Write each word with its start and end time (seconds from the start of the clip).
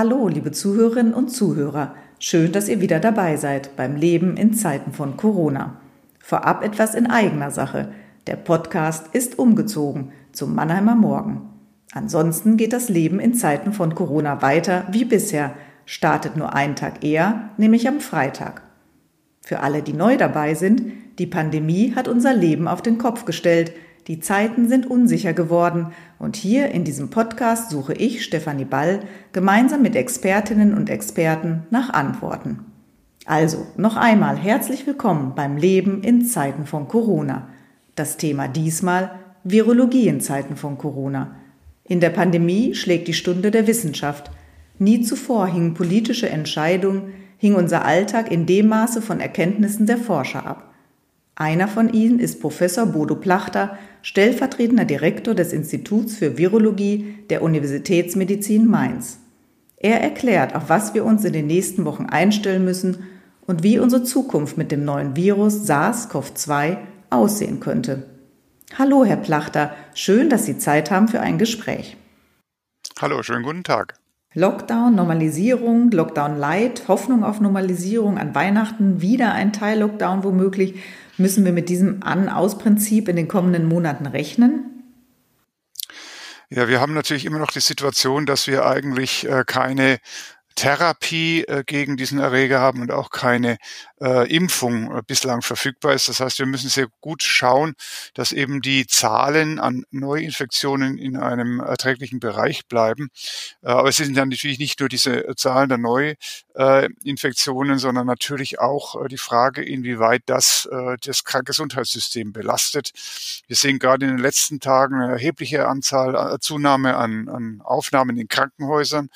Hallo, 0.00 0.28
liebe 0.28 0.52
Zuhörerinnen 0.52 1.12
und 1.12 1.30
Zuhörer. 1.30 1.96
Schön, 2.20 2.52
dass 2.52 2.68
ihr 2.68 2.80
wieder 2.80 3.00
dabei 3.00 3.36
seid 3.36 3.74
beim 3.74 3.96
Leben 3.96 4.36
in 4.36 4.54
Zeiten 4.54 4.92
von 4.92 5.16
Corona. 5.16 5.80
Vorab 6.20 6.62
etwas 6.62 6.94
in 6.94 7.08
eigener 7.08 7.50
Sache. 7.50 7.88
Der 8.28 8.36
Podcast 8.36 9.12
ist 9.12 9.40
umgezogen 9.40 10.12
zum 10.30 10.54
Mannheimer 10.54 10.94
Morgen. 10.94 11.50
Ansonsten 11.90 12.56
geht 12.56 12.72
das 12.72 12.88
Leben 12.88 13.18
in 13.18 13.34
Zeiten 13.34 13.72
von 13.72 13.96
Corona 13.96 14.40
weiter 14.40 14.86
wie 14.92 15.04
bisher, 15.04 15.54
startet 15.84 16.36
nur 16.36 16.54
einen 16.54 16.76
Tag 16.76 17.02
eher, 17.02 17.50
nämlich 17.56 17.88
am 17.88 17.98
Freitag. 17.98 18.62
Für 19.40 19.58
alle, 19.58 19.82
die 19.82 19.94
neu 19.94 20.16
dabei 20.16 20.54
sind, 20.54 20.92
die 21.18 21.26
Pandemie 21.26 21.94
hat 21.96 22.06
unser 22.06 22.34
Leben 22.34 22.68
auf 22.68 22.82
den 22.82 22.98
Kopf 22.98 23.24
gestellt– 23.24 23.72
die 24.08 24.20
Zeiten 24.20 24.68
sind 24.68 24.90
unsicher 24.90 25.34
geworden 25.34 25.88
und 26.18 26.36
hier 26.36 26.70
in 26.70 26.84
diesem 26.84 27.10
Podcast 27.10 27.70
suche 27.70 27.94
ich, 27.94 28.24
Stefanie 28.24 28.64
Ball, 28.64 29.00
gemeinsam 29.32 29.82
mit 29.82 29.94
Expertinnen 29.94 30.74
und 30.74 30.90
Experten 30.90 31.64
nach 31.70 31.90
Antworten. 31.90 32.64
Also 33.24 33.66
noch 33.76 33.96
einmal 33.96 34.36
herzlich 34.36 34.86
willkommen 34.86 35.34
beim 35.34 35.56
Leben 35.56 36.02
in 36.02 36.24
Zeiten 36.24 36.66
von 36.66 36.88
Corona. 36.88 37.48
Das 37.94 38.16
Thema 38.16 38.48
diesmal 38.48 39.12
Virologie 39.44 40.08
in 40.08 40.20
Zeiten 40.20 40.56
von 40.56 40.78
Corona. 40.78 41.36
In 41.84 42.00
der 42.00 42.10
Pandemie 42.10 42.74
schlägt 42.74 43.08
die 43.08 43.14
Stunde 43.14 43.50
der 43.50 43.66
Wissenschaft. 43.66 44.30
Nie 44.78 45.02
zuvor 45.02 45.46
hingen 45.46 45.74
politische 45.74 46.28
Entscheidungen, 46.28 47.14
hing 47.38 47.54
unser 47.54 47.84
Alltag 47.84 48.30
in 48.30 48.46
dem 48.46 48.68
Maße 48.68 49.02
von 49.02 49.20
Erkenntnissen 49.20 49.86
der 49.86 49.98
Forscher 49.98 50.46
ab. 50.46 50.67
Einer 51.40 51.68
von 51.68 51.92
ihnen 51.92 52.18
ist 52.18 52.40
Professor 52.40 52.84
Bodo 52.86 53.14
Plachter, 53.14 53.78
stellvertretender 54.02 54.84
Direktor 54.84 55.36
des 55.36 55.52
Instituts 55.52 56.16
für 56.16 56.36
Virologie 56.36 57.14
der 57.30 57.42
Universitätsmedizin 57.42 58.66
Mainz. 58.66 59.20
Er 59.76 60.00
erklärt, 60.00 60.56
auf 60.56 60.68
was 60.68 60.94
wir 60.94 61.04
uns 61.04 61.24
in 61.24 61.32
den 61.32 61.46
nächsten 61.46 61.84
Wochen 61.84 62.06
einstellen 62.06 62.64
müssen 62.64 63.04
und 63.46 63.62
wie 63.62 63.78
unsere 63.78 64.02
Zukunft 64.02 64.58
mit 64.58 64.72
dem 64.72 64.84
neuen 64.84 65.14
Virus 65.14 65.64
SARS-CoV-2 65.64 66.78
aussehen 67.10 67.60
könnte. 67.60 68.02
Hallo, 68.76 69.04
Herr 69.04 69.16
Plachter, 69.16 69.76
schön, 69.94 70.30
dass 70.30 70.44
Sie 70.44 70.58
Zeit 70.58 70.90
haben 70.90 71.06
für 71.06 71.20
ein 71.20 71.38
Gespräch. 71.38 71.96
Hallo, 73.00 73.22
schönen 73.22 73.44
guten 73.44 73.62
Tag. 73.62 73.94
Lockdown, 74.34 74.96
Normalisierung, 74.96 75.92
Lockdown 75.92 76.36
Light, 76.36 76.88
Hoffnung 76.88 77.22
auf 77.22 77.40
Normalisierung 77.40 78.18
an 78.18 78.34
Weihnachten, 78.34 79.00
wieder 79.00 79.34
ein 79.34 79.52
Teil 79.52 79.78
Lockdown 79.78 80.24
womöglich. 80.24 80.74
Müssen 81.18 81.44
wir 81.44 81.52
mit 81.52 81.68
diesem 81.68 82.02
An-Aus-Prinzip 82.02 83.08
in 83.08 83.16
den 83.16 83.28
kommenden 83.28 83.66
Monaten 83.66 84.06
rechnen? 84.06 84.78
Ja, 86.50 86.68
wir 86.68 86.80
haben 86.80 86.94
natürlich 86.94 87.26
immer 87.26 87.38
noch 87.38 87.50
die 87.50 87.60
Situation, 87.60 88.24
dass 88.24 88.46
wir 88.46 88.64
eigentlich 88.64 89.28
äh, 89.28 89.44
keine 89.46 89.98
Therapie 90.58 91.44
äh, 91.44 91.62
gegen 91.64 91.96
diesen 91.96 92.18
Erreger 92.18 92.58
haben 92.58 92.82
und 92.82 92.90
auch 92.90 93.10
keine 93.10 93.58
äh, 94.00 94.28
Impfung 94.28 94.92
äh, 94.92 95.02
bislang 95.06 95.40
verfügbar 95.40 95.92
ist. 95.92 96.08
Das 96.08 96.18
heißt, 96.18 96.40
wir 96.40 96.46
müssen 96.46 96.68
sehr 96.68 96.88
gut 97.00 97.22
schauen, 97.22 97.74
dass 98.14 98.32
eben 98.32 98.60
die 98.60 98.88
Zahlen 98.88 99.60
an 99.60 99.84
Neuinfektionen 99.92 100.98
in 100.98 101.16
einem 101.16 101.60
erträglichen 101.60 102.18
Bereich 102.18 102.66
bleiben. 102.66 103.08
Äh, 103.62 103.68
aber 103.68 103.90
es 103.90 103.98
sind 103.98 104.16
dann 104.16 104.30
natürlich 104.30 104.58
nicht 104.58 104.80
nur 104.80 104.88
diese 104.88 105.32
Zahlen 105.36 105.68
der 105.68 105.78
Neuinfektionen, 105.78 107.78
sondern 107.78 108.08
natürlich 108.08 108.58
auch 108.58 109.06
die 109.06 109.16
Frage, 109.16 109.62
inwieweit 109.62 110.24
das 110.26 110.68
äh, 110.72 110.96
das 111.00 111.22
Gesundheitssystem 111.22 112.32
belastet. 112.32 112.90
Wir 113.46 113.54
sehen 113.54 113.78
gerade 113.78 114.06
in 114.06 114.16
den 114.16 114.20
letzten 114.20 114.58
Tagen 114.58 114.96
eine 114.96 115.12
erhebliche 115.12 115.68
Anzahl, 115.68 116.36
Zunahme 116.40 116.96
an, 116.96 117.28
an 117.28 117.60
Aufnahmen 117.62 118.18
in 118.18 118.26
Krankenhäusern. 118.26 119.08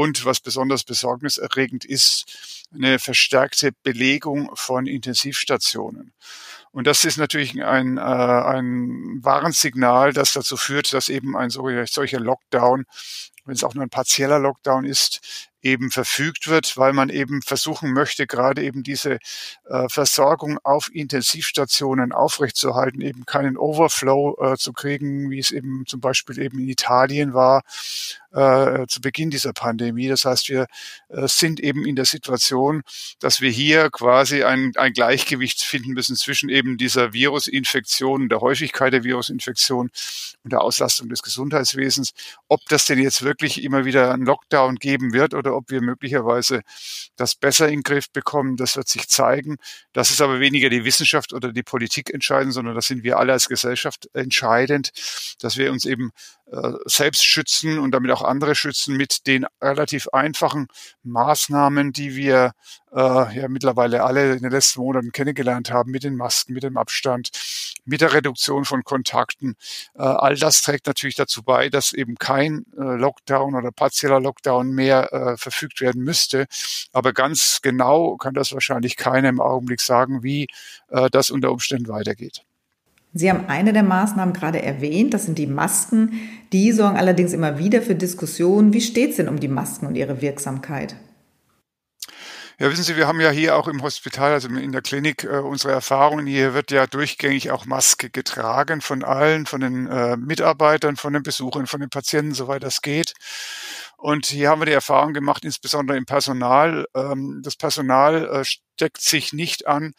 Und 0.00 0.24
was 0.24 0.40
besonders 0.40 0.84
besorgniserregend 0.84 1.84
ist, 1.84 2.24
eine 2.72 2.98
verstärkte 2.98 3.72
Belegung 3.82 4.50
von 4.56 4.86
Intensivstationen. 4.86 6.14
Und 6.72 6.86
das 6.86 7.04
ist 7.04 7.18
natürlich 7.18 7.62
ein, 7.62 7.98
äh, 7.98 8.00
ein 8.00 9.18
Warnsignal, 9.22 10.14
das 10.14 10.32
dazu 10.32 10.56
führt, 10.56 10.90
dass 10.94 11.10
eben 11.10 11.36
ein 11.36 11.50
solcher 11.50 12.18
Lockdown, 12.18 12.86
wenn 13.44 13.54
es 13.54 13.62
auch 13.62 13.74
nur 13.74 13.84
ein 13.84 13.90
partieller 13.90 14.38
Lockdown 14.38 14.86
ist, 14.86 15.49
eben 15.62 15.90
verfügt 15.90 16.48
wird, 16.48 16.76
weil 16.76 16.92
man 16.92 17.08
eben 17.08 17.42
versuchen 17.42 17.92
möchte, 17.92 18.26
gerade 18.26 18.62
eben 18.62 18.82
diese 18.82 19.18
äh, 19.68 19.88
Versorgung 19.88 20.58
auf 20.62 20.90
Intensivstationen 20.92 22.12
aufrechtzuerhalten, 22.12 23.00
eben 23.00 23.26
keinen 23.26 23.56
Overflow 23.56 24.36
äh, 24.40 24.56
zu 24.56 24.72
kriegen, 24.72 25.30
wie 25.30 25.38
es 25.38 25.50
eben 25.50 25.84
zum 25.86 26.00
Beispiel 26.00 26.38
eben 26.38 26.58
in 26.58 26.68
Italien 26.68 27.34
war 27.34 27.62
äh, 28.32 28.86
zu 28.86 29.00
Beginn 29.00 29.30
dieser 29.30 29.52
Pandemie. 29.52 30.08
Das 30.08 30.24
heißt, 30.24 30.48
wir 30.48 30.66
äh, 31.08 31.26
sind 31.26 31.60
eben 31.60 31.84
in 31.84 31.96
der 31.96 32.04
Situation, 32.04 32.82
dass 33.18 33.40
wir 33.40 33.50
hier 33.50 33.90
quasi 33.90 34.44
ein, 34.44 34.72
ein 34.76 34.92
Gleichgewicht 34.92 35.62
finden 35.62 35.92
müssen 35.92 36.16
zwischen 36.16 36.48
eben 36.48 36.76
dieser 36.76 37.12
Virusinfektion, 37.12 38.28
der 38.28 38.40
Häufigkeit 38.40 38.92
der 38.92 39.04
Virusinfektion 39.04 39.90
und 40.44 40.52
der 40.52 40.62
Auslastung 40.62 41.08
des 41.08 41.22
Gesundheitswesens. 41.22 42.12
Ob 42.48 42.60
das 42.68 42.86
denn 42.86 42.98
jetzt 42.98 43.22
wirklich 43.22 43.62
immer 43.62 43.84
wieder 43.84 44.12
einen 44.12 44.26
Lockdown 44.26 44.76
geben 44.76 45.12
wird 45.12 45.34
oder 45.34 45.49
ob 45.54 45.70
wir 45.70 45.80
möglicherweise 45.80 46.62
das 47.16 47.34
besser 47.34 47.66
in 47.66 47.78
den 47.78 47.82
Griff 47.82 48.10
bekommen, 48.10 48.56
das 48.56 48.76
wird 48.76 48.88
sich 48.88 49.08
zeigen. 49.08 49.56
Das 49.92 50.10
ist 50.10 50.20
aber 50.20 50.40
weniger 50.40 50.68
die 50.70 50.84
Wissenschaft 50.84 51.32
oder 51.32 51.52
die 51.52 51.62
Politik 51.62 52.12
entscheidend, 52.12 52.54
sondern 52.54 52.74
das 52.74 52.86
sind 52.86 53.02
wir 53.02 53.18
alle 53.18 53.32
als 53.32 53.48
Gesellschaft 53.48 54.08
entscheidend, 54.14 54.90
dass 55.40 55.56
wir 55.56 55.72
uns 55.72 55.84
eben 55.84 56.10
selbst 56.84 57.24
schützen 57.24 57.78
und 57.78 57.92
damit 57.92 58.10
auch 58.10 58.22
andere 58.22 58.54
schützen 58.54 58.96
mit 58.96 59.26
den 59.26 59.46
relativ 59.62 60.08
einfachen 60.08 60.66
Maßnahmen, 61.04 61.92
die 61.92 62.16
wir 62.16 62.52
äh, 62.92 63.40
ja 63.40 63.48
mittlerweile 63.48 64.02
alle 64.02 64.34
in 64.34 64.42
den 64.42 64.50
letzten 64.50 64.80
Monaten 64.80 65.12
kennengelernt 65.12 65.70
haben, 65.70 65.90
mit 65.90 66.04
den 66.04 66.16
Masken, 66.16 66.52
mit 66.52 66.62
dem 66.62 66.76
Abstand, 66.76 67.30
mit 67.84 68.00
der 68.00 68.12
Reduktion 68.12 68.64
von 68.64 68.84
Kontakten. 68.84 69.56
Äh, 69.94 70.02
all 70.02 70.36
das 70.36 70.62
trägt 70.62 70.86
natürlich 70.86 71.16
dazu 71.16 71.42
bei, 71.42 71.68
dass 71.68 71.92
eben 71.92 72.16
kein 72.16 72.64
äh, 72.76 72.96
Lockdown 72.96 73.54
oder 73.54 73.70
partieller 73.70 74.20
Lockdown 74.20 74.70
mehr 74.70 75.12
äh, 75.12 75.36
verfügt 75.36 75.80
werden 75.80 76.02
müsste. 76.02 76.46
Aber 76.92 77.12
ganz 77.12 77.60
genau 77.62 78.16
kann 78.16 78.34
das 78.34 78.52
wahrscheinlich 78.52 78.96
keiner 78.96 79.28
im 79.28 79.40
Augenblick 79.40 79.80
sagen, 79.80 80.22
wie 80.22 80.48
äh, 80.88 81.08
das 81.10 81.30
unter 81.30 81.52
Umständen 81.52 81.88
weitergeht. 81.88 82.42
Sie 83.12 83.28
haben 83.28 83.46
eine 83.48 83.72
der 83.72 83.82
Maßnahmen 83.82 84.32
gerade 84.32 84.62
erwähnt, 84.62 85.14
das 85.14 85.26
sind 85.26 85.36
die 85.36 85.48
Masken. 85.48 86.12
Die 86.52 86.72
sorgen 86.72 86.96
allerdings 86.96 87.32
immer 87.32 87.58
wieder 87.58 87.82
für 87.82 87.94
Diskussionen. 87.96 88.72
Wie 88.72 88.80
steht 88.80 89.10
es 89.10 89.16
denn 89.16 89.28
um 89.28 89.40
die 89.40 89.48
Masken 89.48 89.86
und 89.86 89.96
ihre 89.96 90.20
Wirksamkeit? 90.20 90.94
Ja, 92.60 92.70
wissen 92.70 92.84
Sie, 92.84 92.96
wir 92.96 93.06
haben 93.06 93.22
ja 93.22 93.30
hier 93.30 93.56
auch 93.56 93.68
im 93.68 93.82
Hospital, 93.82 94.32
also 94.32 94.48
in 94.48 94.70
der 94.70 94.82
Klinik, 94.82 95.24
äh, 95.24 95.38
unsere 95.38 95.72
Erfahrungen. 95.72 96.26
Hier 96.26 96.52
wird 96.52 96.70
ja 96.70 96.86
durchgängig 96.86 97.50
auch 97.50 97.64
Maske 97.64 98.10
getragen 98.10 98.82
von 98.82 99.02
allen, 99.02 99.46
von 99.46 99.62
den 99.62 99.86
äh, 99.86 100.18
Mitarbeitern, 100.18 100.96
von 100.96 101.14
den 101.14 101.22
Besuchern, 101.22 101.66
von 101.66 101.80
den 101.80 101.88
Patienten, 101.88 102.34
soweit 102.34 102.62
das 102.62 102.82
geht. 102.82 103.14
Und 103.96 104.26
hier 104.26 104.50
haben 104.50 104.60
wir 104.60 104.66
die 104.66 104.72
Erfahrung 104.72 105.14
gemacht, 105.14 105.42
insbesondere 105.46 105.96
im 105.96 106.04
Personal. 106.04 106.84
Ähm, 106.94 107.40
das 107.42 107.56
Personal 107.56 108.26
äh, 108.26 108.44
steckt 108.44 109.00
sich 109.00 109.32
nicht 109.32 109.66
an, 109.66 109.94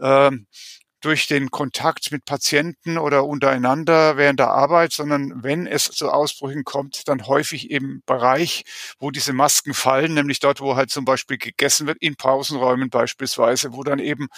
ähm, 0.00 0.46
durch 1.00 1.26
den 1.26 1.50
Kontakt 1.50 2.10
mit 2.10 2.24
Patienten 2.24 2.98
oder 2.98 3.24
untereinander 3.24 4.16
während 4.16 4.40
der 4.40 4.50
Arbeit, 4.50 4.92
sondern 4.92 5.42
wenn 5.42 5.66
es 5.66 5.84
zu 5.84 6.10
Ausbrüchen 6.10 6.64
kommt, 6.64 7.06
dann 7.08 7.26
häufig 7.26 7.70
im 7.70 8.02
Bereich, 8.06 8.64
wo 8.98 9.10
diese 9.10 9.32
Masken 9.32 9.74
fallen, 9.74 10.14
nämlich 10.14 10.40
dort, 10.40 10.60
wo 10.60 10.76
halt 10.76 10.90
zum 10.90 11.04
Beispiel 11.04 11.36
gegessen 11.38 11.86
wird, 11.86 11.98
in 12.00 12.16
Pausenräumen 12.16 12.88
beispielsweise, 12.88 13.72
wo 13.72 13.82
dann 13.82 13.98
eben 13.98 14.28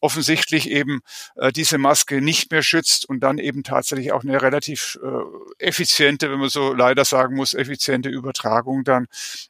offensichtlich 0.00 0.70
eben 0.70 1.00
äh, 1.36 1.52
diese 1.52 1.78
Maske 1.78 2.20
nicht 2.20 2.50
mehr 2.50 2.62
schützt 2.62 3.08
und 3.08 3.20
dann 3.20 3.38
eben 3.38 3.62
tatsächlich 3.62 4.12
auch 4.12 4.22
eine 4.22 4.40
relativ 4.42 4.98
äh, 5.02 5.64
effiziente, 5.64 6.30
wenn 6.30 6.38
man 6.38 6.50
so 6.50 6.74
leider 6.74 7.04
sagen 7.04 7.36
muss, 7.36 7.54
effiziente 7.54 8.10
Übertragung 8.10 8.84
dann 8.84 9.06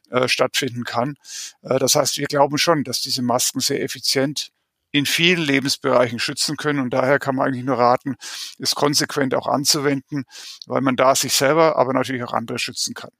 äh, 0.09 0.27
stattfinden 0.27 0.83
kann. 0.83 1.15
Äh, 1.63 1.79
das 1.79 1.95
heißt, 1.95 2.17
wir 2.17 2.27
glauben 2.27 2.57
schon, 2.57 2.83
dass 2.83 3.01
diese 3.01 3.21
Masken 3.21 3.59
sehr 3.59 3.83
effizient 3.83 4.51
in 4.95 5.05
vielen 5.05 5.41
Lebensbereichen 5.41 6.19
schützen 6.19 6.57
können. 6.57 6.79
Und 6.79 6.93
daher 6.93 7.19
kann 7.19 7.35
man 7.35 7.47
eigentlich 7.47 7.65
nur 7.65 7.77
raten, 7.77 8.15
es 8.59 8.75
konsequent 8.75 9.35
auch 9.35 9.47
anzuwenden, 9.47 10.23
weil 10.67 10.81
man 10.81 10.95
da 10.95 11.15
sich 11.15 11.33
selber, 11.33 11.77
aber 11.77 11.93
natürlich 11.93 12.23
auch 12.23 12.33
andere 12.33 12.59
schützen 12.59 12.93
kann. 12.93 13.11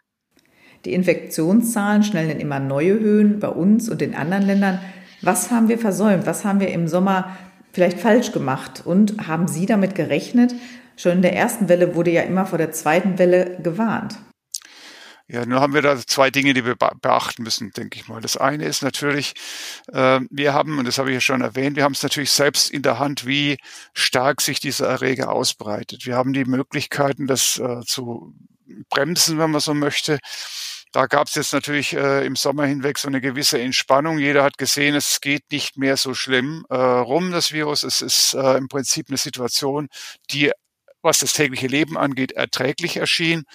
Die 0.85 0.93
Infektionszahlen 0.93 2.03
schnellen 2.03 2.29
in 2.29 2.39
immer 2.39 2.59
neue 2.59 2.99
Höhen 2.99 3.39
bei 3.39 3.49
uns 3.49 3.89
und 3.89 4.01
in 4.01 4.15
anderen 4.15 4.45
Ländern. 4.45 4.79
Was 5.21 5.51
haben 5.51 5.67
wir 5.67 5.79
versäumt? 5.79 6.25
Was 6.25 6.45
haben 6.45 6.59
wir 6.59 6.69
im 6.69 6.87
Sommer 6.87 7.35
vielleicht 7.73 7.99
falsch 7.99 8.31
gemacht? 8.31 8.83
Und 8.85 9.27
haben 9.27 9.47
Sie 9.47 9.65
damit 9.65 9.95
gerechnet? 9.95 10.53
Schon 10.95 11.13
in 11.13 11.21
der 11.23 11.35
ersten 11.35 11.67
Welle 11.67 11.95
wurde 11.95 12.11
ja 12.11 12.21
immer 12.21 12.45
vor 12.45 12.57
der 12.57 12.71
zweiten 12.71 13.17
Welle 13.17 13.57
gewarnt. 13.61 14.17
Ja, 15.27 15.43
nun 15.43 15.59
haben 15.59 15.73
wir 15.73 15.81
da 15.81 15.97
zwei 15.97 16.29
Dinge, 16.29 16.53
die 16.53 16.65
wir 16.65 16.75
beachten 16.75 17.41
müssen, 17.41 17.71
denke 17.71 17.99
ich 17.99 18.07
mal. 18.07 18.21
Das 18.21 18.37
eine 18.37 18.65
ist 18.65 18.83
natürlich, 18.83 19.33
äh, 19.91 20.19
wir 20.29 20.53
haben, 20.53 20.77
und 20.77 20.85
das 20.85 20.99
habe 20.99 21.09
ich 21.09 21.15
ja 21.15 21.21
schon 21.21 21.41
erwähnt, 21.41 21.75
wir 21.75 21.83
haben 21.83 21.93
es 21.93 22.03
natürlich 22.03 22.29
selbst 22.29 22.69
in 22.69 22.83
der 22.83 22.99
Hand, 22.99 23.25
wie 23.25 23.57
stark 23.93 24.41
sich 24.41 24.59
dieser 24.59 24.87
Erreger 24.87 25.31
ausbreitet. 25.31 26.05
Wir 26.05 26.15
haben 26.15 26.33
die 26.33 26.45
Möglichkeiten, 26.45 27.25
das 27.25 27.57
äh, 27.57 27.81
zu 27.85 28.35
bremsen, 28.89 29.39
wenn 29.39 29.49
man 29.49 29.61
so 29.61 29.73
möchte. 29.73 30.19
Da 30.91 31.07
gab 31.07 31.27
es 31.27 31.35
jetzt 31.35 31.53
natürlich 31.53 31.93
äh, 31.93 32.25
im 32.25 32.35
Sommer 32.35 32.65
hinweg 32.65 32.97
so 32.99 33.07
eine 33.07 33.19
gewisse 33.19 33.59
Entspannung. 33.59 34.19
Jeder 34.19 34.43
hat 34.43 34.57
gesehen, 34.57 34.95
es 34.95 35.19
geht 35.21 35.51
nicht 35.51 35.75
mehr 35.75 35.97
so 35.97 36.13
schlimm 36.13 36.65
äh, 36.69 36.75
rum, 36.75 37.31
das 37.31 37.51
Virus. 37.51 37.83
Es 37.83 38.01
ist 38.01 38.33
äh, 38.35 38.57
im 38.57 38.67
Prinzip 38.69 39.09
eine 39.09 39.17
Situation, 39.17 39.89
die 40.31 40.51
was 41.05 41.19
das 41.19 41.33
tägliche 41.33 41.67
Leben 41.67 41.97
angeht, 41.97 42.33
erträglich 42.33 42.97
erschien. 42.97 43.45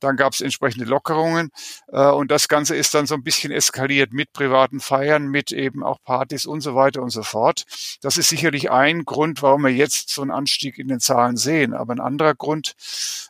Dann 0.00 0.16
gab 0.16 0.32
es 0.32 0.40
entsprechende 0.40 0.84
Lockerungen 0.84 1.50
äh, 1.88 2.10
und 2.10 2.30
das 2.30 2.48
Ganze 2.48 2.76
ist 2.76 2.94
dann 2.94 3.06
so 3.06 3.14
ein 3.14 3.22
bisschen 3.22 3.50
eskaliert 3.50 4.12
mit 4.12 4.32
privaten 4.32 4.80
Feiern, 4.80 5.28
mit 5.28 5.52
eben 5.52 5.82
auch 5.82 5.98
Partys 6.02 6.46
und 6.46 6.60
so 6.60 6.74
weiter 6.74 7.02
und 7.02 7.10
so 7.10 7.22
fort. 7.22 7.64
Das 8.02 8.16
ist 8.18 8.28
sicherlich 8.28 8.70
ein 8.70 9.04
Grund, 9.04 9.42
warum 9.42 9.62
wir 9.62 9.72
jetzt 9.72 10.10
so 10.10 10.22
einen 10.22 10.30
Anstieg 10.30 10.78
in 10.78 10.88
den 10.88 11.00
Zahlen 11.00 11.36
sehen. 11.36 11.74
Aber 11.74 11.94
ein 11.94 12.00
anderer 12.00 12.34
Grund 12.34 12.74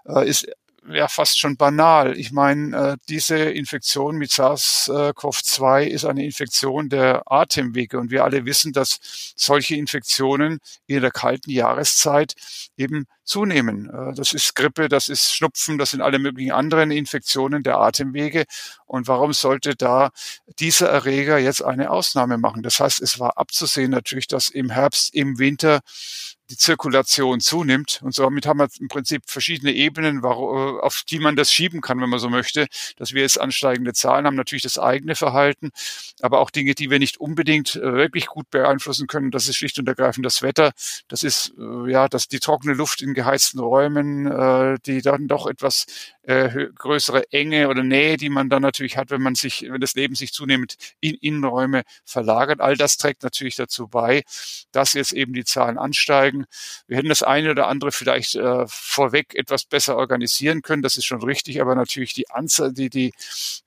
äh, 0.07 0.29
ist 0.29 0.49
ja 0.89 1.09
fast 1.09 1.39
schon 1.39 1.57
banal. 1.57 2.17
Ich 2.17 2.33
meine, 2.33 2.77
äh, 2.77 2.97
diese 3.09 3.37
Infektion 3.37 4.17
mit 4.17 4.31
SARS-CoV-2 4.31 5.85
ist 5.85 6.05
eine 6.05 6.25
Infektion 6.25 6.89
der 6.89 7.23
Atemwege 7.31 7.99
und 7.99 8.11
wir 8.11 8.25
alle 8.25 8.45
wissen, 8.45 8.73
dass 8.73 8.99
solche 9.37 9.77
Infektionen 9.77 10.61
in 10.87 11.01
der 11.01 11.11
kalten 11.11 11.51
Jahreszeit 11.51 12.35
eben 12.77 13.07
zunehmen. 13.25 13.91
Äh, 13.91 14.15
das 14.15 14.33
ist 14.33 14.55
Grippe, 14.55 14.89
das 14.89 15.09
ist 15.09 15.35
Schnupfen, 15.35 15.79
das 15.79 15.91
sind 15.91 16.01
alle 16.01 16.19
möglichen 16.19 16.53
anderen 16.53 16.91
Infektionen 16.91 17.63
der 17.63 17.79
Atemwege. 17.79 18.45
Und 18.87 19.09
warum 19.09 19.33
sollte 19.33 19.75
da 19.75 20.11
dieser 20.59 20.89
Erreger 20.89 21.39
jetzt 21.39 21.63
eine 21.63 21.91
Ausnahme 21.91 22.39
machen? 22.39 22.63
Das 22.63 22.81
heißt, 22.81 23.03
es 23.03 23.19
war 23.19 23.37
abzusehen 23.37 23.91
natürlich, 23.91 24.29
dass 24.29 24.49
im 24.49 24.71
Herbst, 24.71 25.15
im 25.15 25.39
Winter 25.39 25.81
die 26.51 26.57
Zirkulation 26.57 27.41
zunimmt. 27.41 28.01
Und 28.03 28.15
somit 28.15 28.47
haben 28.47 28.59
wir 28.59 28.69
im 28.81 28.89
Prinzip 28.89 29.23
verschiedene 29.27 29.73
Ebenen, 29.73 30.25
auf 30.25 31.03
die 31.09 31.19
man 31.19 31.37
das 31.37 31.53
schieben 31.53 31.81
kann, 31.81 32.01
wenn 32.01 32.09
man 32.09 32.19
so 32.19 32.29
möchte, 32.29 32.67
dass 32.97 33.13
wir 33.13 33.23
jetzt 33.23 33.41
ansteigende 33.41 33.93
Zahlen 33.93 34.27
haben. 34.27 34.37
Natürlich 34.37 34.63
das 34.63 34.79
eigene 34.79 35.15
Verhalten, 35.15 35.71
aber 36.21 36.41
auch 36.41 36.51
Dinge, 36.51 36.75
die 36.75 36.91
wir 36.91 36.99
nicht 36.99 37.19
unbedingt 37.19 37.77
äh, 37.77 37.95
wirklich 37.95 38.27
gut 38.27 38.51
beeinflussen 38.51 39.07
können. 39.07 39.31
Das 39.31 39.49
ist 39.49 39.57
schlicht 39.57 39.79
und 39.79 39.89
ergreifend 39.89 40.25
das 40.25 40.43
Wetter. 40.43 40.73
Das 41.09 41.23
ist 41.23 41.53
äh, 41.59 41.91
ja, 41.91 42.09
dass 42.09 42.29
die 42.29 42.41
trockene 42.41 42.75
Luft 42.75 43.03
in 43.03 43.15
geheizten 43.15 43.59
Räumen, 43.59 44.27
äh, 44.27 44.77
die 44.87 45.03
dann 45.03 45.29
doch 45.29 45.47
etwas 45.47 45.87
äh, 46.27 46.69
größere 46.75 47.33
Enge 47.33 47.69
oder 47.69 47.83
Nähe, 47.83 48.17
die 48.17 48.29
man 48.29 48.49
dann 48.49 48.63
natürlich 48.63 48.97
hat, 48.97 49.11
wenn 49.11 49.23
man 49.23 49.35
sich, 49.35 49.65
wenn 49.69 49.81
das 49.81 49.95
Leben 49.95 50.15
sich 50.15 50.33
zunehmend 50.33 50.77
in 51.01 51.15
Innenräume 51.15 51.83
verlagert. 52.05 52.61
All 52.61 52.77
das 52.77 52.97
trägt 52.99 53.23
natürlich 53.23 53.57
dazu 53.57 53.89
bei, 53.89 54.23
dass 54.73 54.95
jetzt 54.95 55.13
eben 55.13 55.33
die 55.33 55.45
Zahlen 55.45 55.79
ansteigen. 55.79 56.36
Wir 56.87 56.99
hätten 56.99 57.09
das 57.09 57.23
eine 57.23 57.51
oder 57.51 57.69
andere 57.69 57.93
vielleicht 57.93 58.35
äh, 58.35 58.65
vorweg 58.67 59.35
etwas 59.35 59.65
besser 59.65 59.97
organisieren 59.97 60.63
können. 60.63 60.83
Das 60.83 60.97
ist 60.97 61.07
schon 61.07 61.23
richtig, 61.23 61.61
aber 61.61 61.75
natürlich 61.75 62.13
die 62.13 62.31
Anzahl, 62.31 62.73
die, 62.73 62.91
die, 62.91 63.13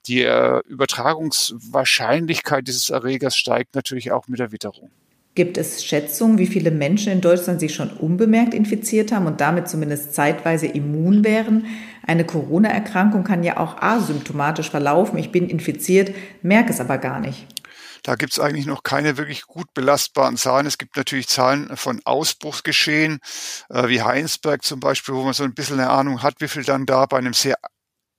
die 0.06 0.22
äh, 0.22 0.60
Übertragungswahrscheinlichkeit 0.68 2.68
dieses 2.68 2.90
Erregers 2.90 3.36
steigt 3.36 3.74
natürlich 3.74 4.12
auch 4.12 4.28
mit 4.28 4.38
der 4.38 4.52
Witterung. 4.52 4.90
Gibt 5.36 5.58
es 5.58 5.84
Schätzungen, 5.84 6.38
wie 6.38 6.48
viele 6.48 6.72
Menschen 6.72 7.12
in 7.12 7.20
Deutschland 7.20 7.60
sich 7.60 7.72
schon 7.72 7.90
unbemerkt 7.90 8.52
infiziert 8.52 9.12
haben 9.12 9.26
und 9.26 9.40
damit 9.40 9.68
zumindest 9.68 10.12
zeitweise 10.12 10.66
immun 10.66 11.24
wären? 11.24 11.66
Eine 12.04 12.24
Corona-Erkrankung 12.24 13.22
kann 13.22 13.44
ja 13.44 13.58
auch 13.58 13.80
asymptomatisch 13.80 14.70
verlaufen. 14.70 15.18
Ich 15.18 15.30
bin 15.30 15.48
infiziert, 15.48 16.12
merke 16.42 16.70
es 16.70 16.80
aber 16.80 16.98
gar 16.98 17.20
nicht. 17.20 17.46
Da 18.02 18.14
gibt 18.14 18.32
es 18.32 18.40
eigentlich 18.40 18.66
noch 18.66 18.82
keine 18.82 19.16
wirklich 19.16 19.42
gut 19.42 19.72
belastbaren 19.74 20.36
Zahlen. 20.36 20.66
Es 20.66 20.78
gibt 20.78 20.96
natürlich 20.96 21.28
Zahlen 21.28 21.76
von 21.76 22.00
Ausbruchsgeschehen, 22.04 23.20
äh, 23.68 23.88
wie 23.88 24.02
Heinsberg 24.02 24.64
zum 24.64 24.80
Beispiel, 24.80 25.14
wo 25.14 25.22
man 25.22 25.34
so 25.34 25.44
ein 25.44 25.54
bisschen 25.54 25.80
eine 25.80 25.90
Ahnung 25.90 26.22
hat, 26.22 26.40
wie 26.40 26.48
viel 26.48 26.64
dann 26.64 26.86
da 26.86 27.06
bei 27.06 27.18
einem 27.18 27.34
sehr 27.34 27.56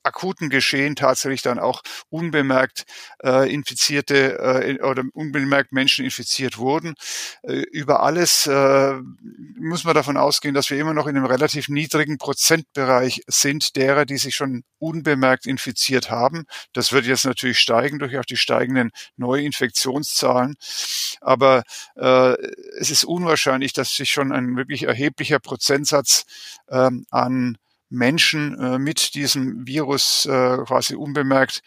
akuten 0.03 0.49
Geschehen 0.49 0.95
tatsächlich 0.95 1.41
dann 1.41 1.59
auch 1.59 1.81
unbemerkt 2.09 2.85
äh, 3.23 3.51
Infizierte 3.53 4.39
äh, 4.39 4.81
oder 4.81 5.03
unbemerkt 5.13 5.71
Menschen 5.71 6.05
infiziert 6.05 6.57
wurden. 6.57 6.95
Äh, 7.43 7.61
über 7.71 8.03
alles 8.03 8.47
äh, 8.47 8.93
muss 9.59 9.83
man 9.83 9.95
davon 9.95 10.17
ausgehen, 10.17 10.53
dass 10.53 10.69
wir 10.69 10.79
immer 10.79 10.93
noch 10.93 11.07
in 11.07 11.15
einem 11.15 11.25
relativ 11.25 11.69
niedrigen 11.69 12.17
Prozentbereich 12.17 13.23
sind 13.27 13.75
derer, 13.75 14.05
die 14.05 14.17
sich 14.17 14.35
schon 14.35 14.63
unbemerkt 14.79 15.45
infiziert 15.45 16.09
haben. 16.09 16.45
Das 16.73 16.91
wird 16.91 17.05
jetzt 17.05 17.25
natürlich 17.25 17.59
steigen 17.59 17.99
durch 17.99 18.17
auch 18.17 18.25
die 18.25 18.37
steigenden 18.37 18.91
Neuinfektionszahlen. 19.17 20.55
Aber 21.21 21.63
äh, 21.95 22.33
es 22.79 22.89
ist 22.89 23.03
unwahrscheinlich, 23.03 23.73
dass 23.73 23.95
sich 23.95 24.11
schon 24.11 24.31
ein 24.31 24.55
wirklich 24.55 24.83
erheblicher 24.83 25.39
Prozentsatz 25.39 26.25
ähm, 26.69 27.05
an 27.11 27.57
Menschen 27.91 28.57
äh, 28.57 28.79
mit 28.79 29.13
diesem 29.13 29.67
Virus 29.67 30.25
äh, 30.25 30.57
quasi 30.65 30.95
unbemerkt 30.95 31.61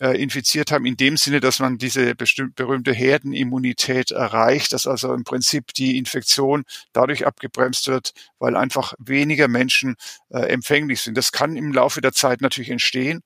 äh, 0.00 0.20
infiziert 0.20 0.72
haben, 0.72 0.86
in 0.86 0.96
dem 0.96 1.16
Sinne, 1.16 1.40
dass 1.40 1.60
man 1.60 1.78
diese 1.78 2.14
berühmte 2.14 2.92
Herdenimmunität 2.92 4.10
erreicht, 4.10 4.72
dass 4.72 4.86
also 4.86 5.12
im 5.14 5.24
Prinzip 5.24 5.72
die 5.74 5.98
Infektion 5.98 6.64
dadurch 6.92 7.26
abgebremst 7.26 7.88
wird, 7.88 8.12
weil 8.38 8.56
einfach 8.56 8.94
weniger 8.98 9.48
Menschen 9.48 9.96
äh, 10.30 10.40
empfänglich 10.40 11.02
sind. 11.02 11.16
Das 11.16 11.32
kann 11.32 11.56
im 11.56 11.72
Laufe 11.72 12.00
der 12.00 12.12
Zeit 12.12 12.40
natürlich 12.40 12.70
entstehen, 12.70 13.22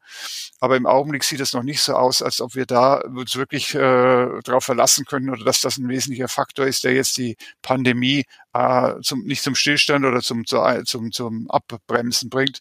aber 0.60 0.76
im 0.76 0.86
Augenblick 0.86 1.24
sieht 1.24 1.40
es 1.40 1.52
noch 1.52 1.62
nicht 1.62 1.80
so 1.80 1.94
aus, 1.94 2.22
als 2.22 2.40
ob 2.40 2.54
wir 2.54 2.66
da 2.66 3.00
uns 3.00 3.36
wirklich 3.36 3.74
äh, 3.74 3.78
darauf 4.44 4.64
verlassen 4.64 5.04
können 5.04 5.30
oder 5.30 5.44
dass 5.44 5.60
das 5.60 5.78
ein 5.78 5.88
wesentlicher 5.88 6.28
Faktor 6.28 6.66
ist, 6.66 6.84
der 6.84 6.92
jetzt 6.94 7.16
die 7.16 7.36
Pandemie 7.62 8.24
äh, 8.52 8.94
zum, 9.02 9.24
nicht 9.24 9.42
zum 9.42 9.54
Stillstand 9.54 10.04
oder 10.04 10.20
zum, 10.20 10.44
zum, 10.46 11.12
zum 11.12 11.50
Abbremsen 11.50 12.30
bringt. 12.30 12.60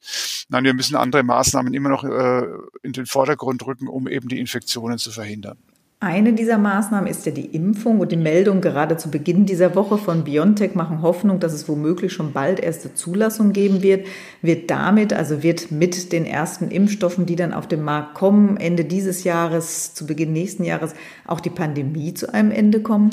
Nein, 0.50 0.64
wir 0.64 0.74
müssen 0.74 0.96
andere 0.96 1.24
Maßnahmen 1.24 1.74
immer 1.74 1.90
noch 1.90 2.04
äh, 2.04 2.46
in 2.84 2.94
den 2.94 3.06
Vordergrund 3.06 3.66
rücken, 3.66 3.88
um 3.88 3.99
eben 4.08 4.28
die 4.30 4.40
Infektionen 4.40 4.98
zu 4.98 5.12
verhindern. 5.12 5.58
Eine 6.02 6.32
dieser 6.32 6.58
Maßnahmen 6.58 7.10
ist 7.10 7.26
ja 7.26 7.34
die 7.34 7.48
Impfung 7.48 8.00
und 8.00 8.14
die 8.14 8.18
Meldung 8.18 8.62
gerade 8.62 8.96
zu 8.96 9.12
Beginn 9.12 9.46
dieser 9.46 9.76
Woche 9.76 9.98
von 9.98 10.24
BioNTech 10.24 10.74
machen 10.74 11.02
Hoffnung, 11.02 11.42
dass 11.42 11.52
es 11.52 11.68
womöglich 11.68 12.14
schon 12.14 12.32
bald 12.32 12.62
erste 12.62 12.94
Zulassung 12.94 13.52
geben 13.52 13.82
wird. 13.82 14.08
Wird 14.42 14.72
damit, 14.72 15.12
also 15.12 15.44
wird 15.44 15.72
mit 15.72 16.14
den 16.14 16.26
ersten 16.26 16.72
Impfstoffen, 16.72 17.26
die 17.26 17.36
dann 17.36 17.54
auf 17.54 17.68
den 17.68 17.84
Markt 17.84 18.14
kommen, 18.14 18.56
Ende 18.56 18.86
dieses 18.86 19.26
Jahres, 19.26 19.94
zu 19.94 20.06
Beginn 20.06 20.32
nächsten 20.32 20.64
Jahres, 20.64 20.94
auch 21.28 21.42
die 21.42 21.50
Pandemie 21.50 22.14
zu 22.14 22.34
einem 22.34 22.52
Ende 22.52 22.82
kommen? 22.82 23.10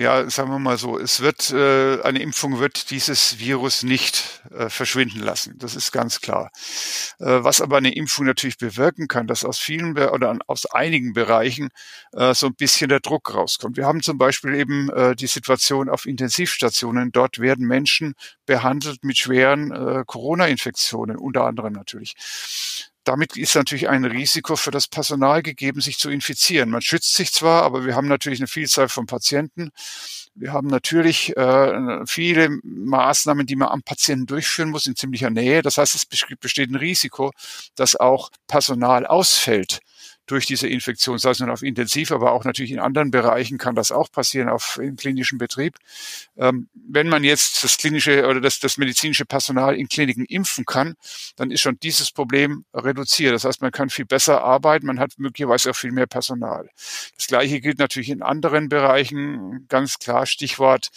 Ja, 0.00 0.30
sagen 0.30 0.50
wir 0.50 0.58
mal 0.58 0.78
so, 0.78 0.98
es 0.98 1.20
wird 1.20 1.50
äh, 1.50 2.00
eine 2.02 2.22
Impfung 2.22 2.58
wird 2.58 2.90
dieses 2.90 3.38
Virus 3.38 3.82
nicht 3.82 4.42
äh, 4.50 4.70
verschwinden 4.70 5.20
lassen. 5.20 5.58
Das 5.58 5.76
ist 5.76 5.92
ganz 5.92 6.22
klar. 6.22 6.50
Äh, 7.18 7.44
was 7.44 7.60
aber 7.60 7.76
eine 7.76 7.94
Impfung 7.94 8.24
natürlich 8.24 8.56
bewirken 8.56 9.08
kann, 9.08 9.26
dass 9.26 9.44
aus 9.44 9.58
vielen 9.58 9.98
oder 9.98 10.38
aus 10.46 10.64
einigen 10.64 11.12
Bereichen 11.12 11.68
äh, 12.12 12.32
so 12.32 12.46
ein 12.46 12.54
bisschen 12.54 12.88
der 12.88 13.00
Druck 13.00 13.34
rauskommt. 13.34 13.76
Wir 13.76 13.84
haben 13.84 14.00
zum 14.00 14.16
Beispiel 14.16 14.54
eben 14.54 14.88
äh, 14.88 15.14
die 15.14 15.26
Situation 15.26 15.90
auf 15.90 16.06
Intensivstationen. 16.06 17.12
Dort 17.12 17.38
werden 17.38 17.66
Menschen 17.66 18.14
behandelt 18.46 19.04
mit 19.04 19.18
schweren 19.18 19.70
äh, 19.70 20.04
Corona-Infektionen, 20.06 21.18
unter 21.18 21.44
anderem 21.44 21.74
natürlich 21.74 22.14
damit 23.10 23.36
ist 23.36 23.56
natürlich 23.56 23.88
ein 23.88 24.04
Risiko 24.04 24.54
für 24.54 24.70
das 24.70 24.86
Personal 24.86 25.42
gegeben, 25.42 25.80
sich 25.80 25.98
zu 25.98 26.10
infizieren. 26.10 26.70
Man 26.70 26.80
schützt 26.80 27.14
sich 27.14 27.32
zwar, 27.32 27.64
aber 27.64 27.84
wir 27.84 27.96
haben 27.96 28.06
natürlich 28.06 28.38
eine 28.38 28.46
Vielzahl 28.46 28.88
von 28.88 29.06
Patienten. 29.06 29.72
Wir 30.36 30.52
haben 30.52 30.68
natürlich 30.68 31.36
äh, 31.36 32.06
viele 32.06 32.50
Maßnahmen, 32.62 33.46
die 33.46 33.56
man 33.56 33.66
am 33.66 33.82
Patienten 33.82 34.26
durchführen 34.26 34.70
muss 34.70 34.86
in 34.86 34.94
ziemlicher 34.94 35.28
Nähe. 35.28 35.60
Das 35.62 35.76
heißt, 35.76 35.96
es 35.96 36.06
besteht 36.06 36.70
ein 36.70 36.76
Risiko, 36.76 37.32
dass 37.74 37.96
auch 37.96 38.30
Personal 38.46 39.06
ausfällt 39.06 39.80
durch 40.30 40.46
diese 40.46 40.68
Infektion, 40.68 41.18
sei 41.18 41.30
es 41.30 41.40
nun 41.40 41.50
auf 41.50 41.62
Intensiv, 41.62 42.12
aber 42.12 42.32
auch 42.32 42.44
natürlich 42.44 42.70
in 42.70 42.78
anderen 42.78 43.10
Bereichen 43.10 43.58
kann 43.58 43.74
das 43.74 43.90
auch 43.90 44.10
passieren, 44.10 44.48
auf 44.48 44.78
im 44.80 44.96
klinischen 44.96 45.38
Betrieb. 45.38 45.76
Ähm, 46.36 46.68
wenn 46.74 47.08
man 47.08 47.24
jetzt 47.24 47.64
das 47.64 47.76
klinische 47.76 48.26
oder 48.26 48.40
das, 48.40 48.60
das 48.60 48.78
medizinische 48.78 49.24
Personal 49.24 49.74
in 49.74 49.88
Kliniken 49.88 50.24
impfen 50.24 50.64
kann, 50.64 50.94
dann 51.36 51.50
ist 51.50 51.60
schon 51.60 51.78
dieses 51.80 52.12
Problem 52.12 52.64
reduziert. 52.72 53.34
Das 53.34 53.44
heißt, 53.44 53.60
man 53.60 53.72
kann 53.72 53.90
viel 53.90 54.04
besser 54.04 54.42
arbeiten, 54.42 54.86
man 54.86 55.00
hat 55.00 55.12
möglicherweise 55.18 55.70
auch 55.70 55.76
viel 55.76 55.92
mehr 55.92 56.06
Personal. 56.06 56.68
Das 57.16 57.26
Gleiche 57.26 57.60
gilt 57.60 57.78
natürlich 57.78 58.10
in 58.10 58.22
anderen 58.22 58.68
Bereichen, 58.68 59.66
ganz 59.68 59.98
klar 59.98 60.26
Stichwort 60.26 60.90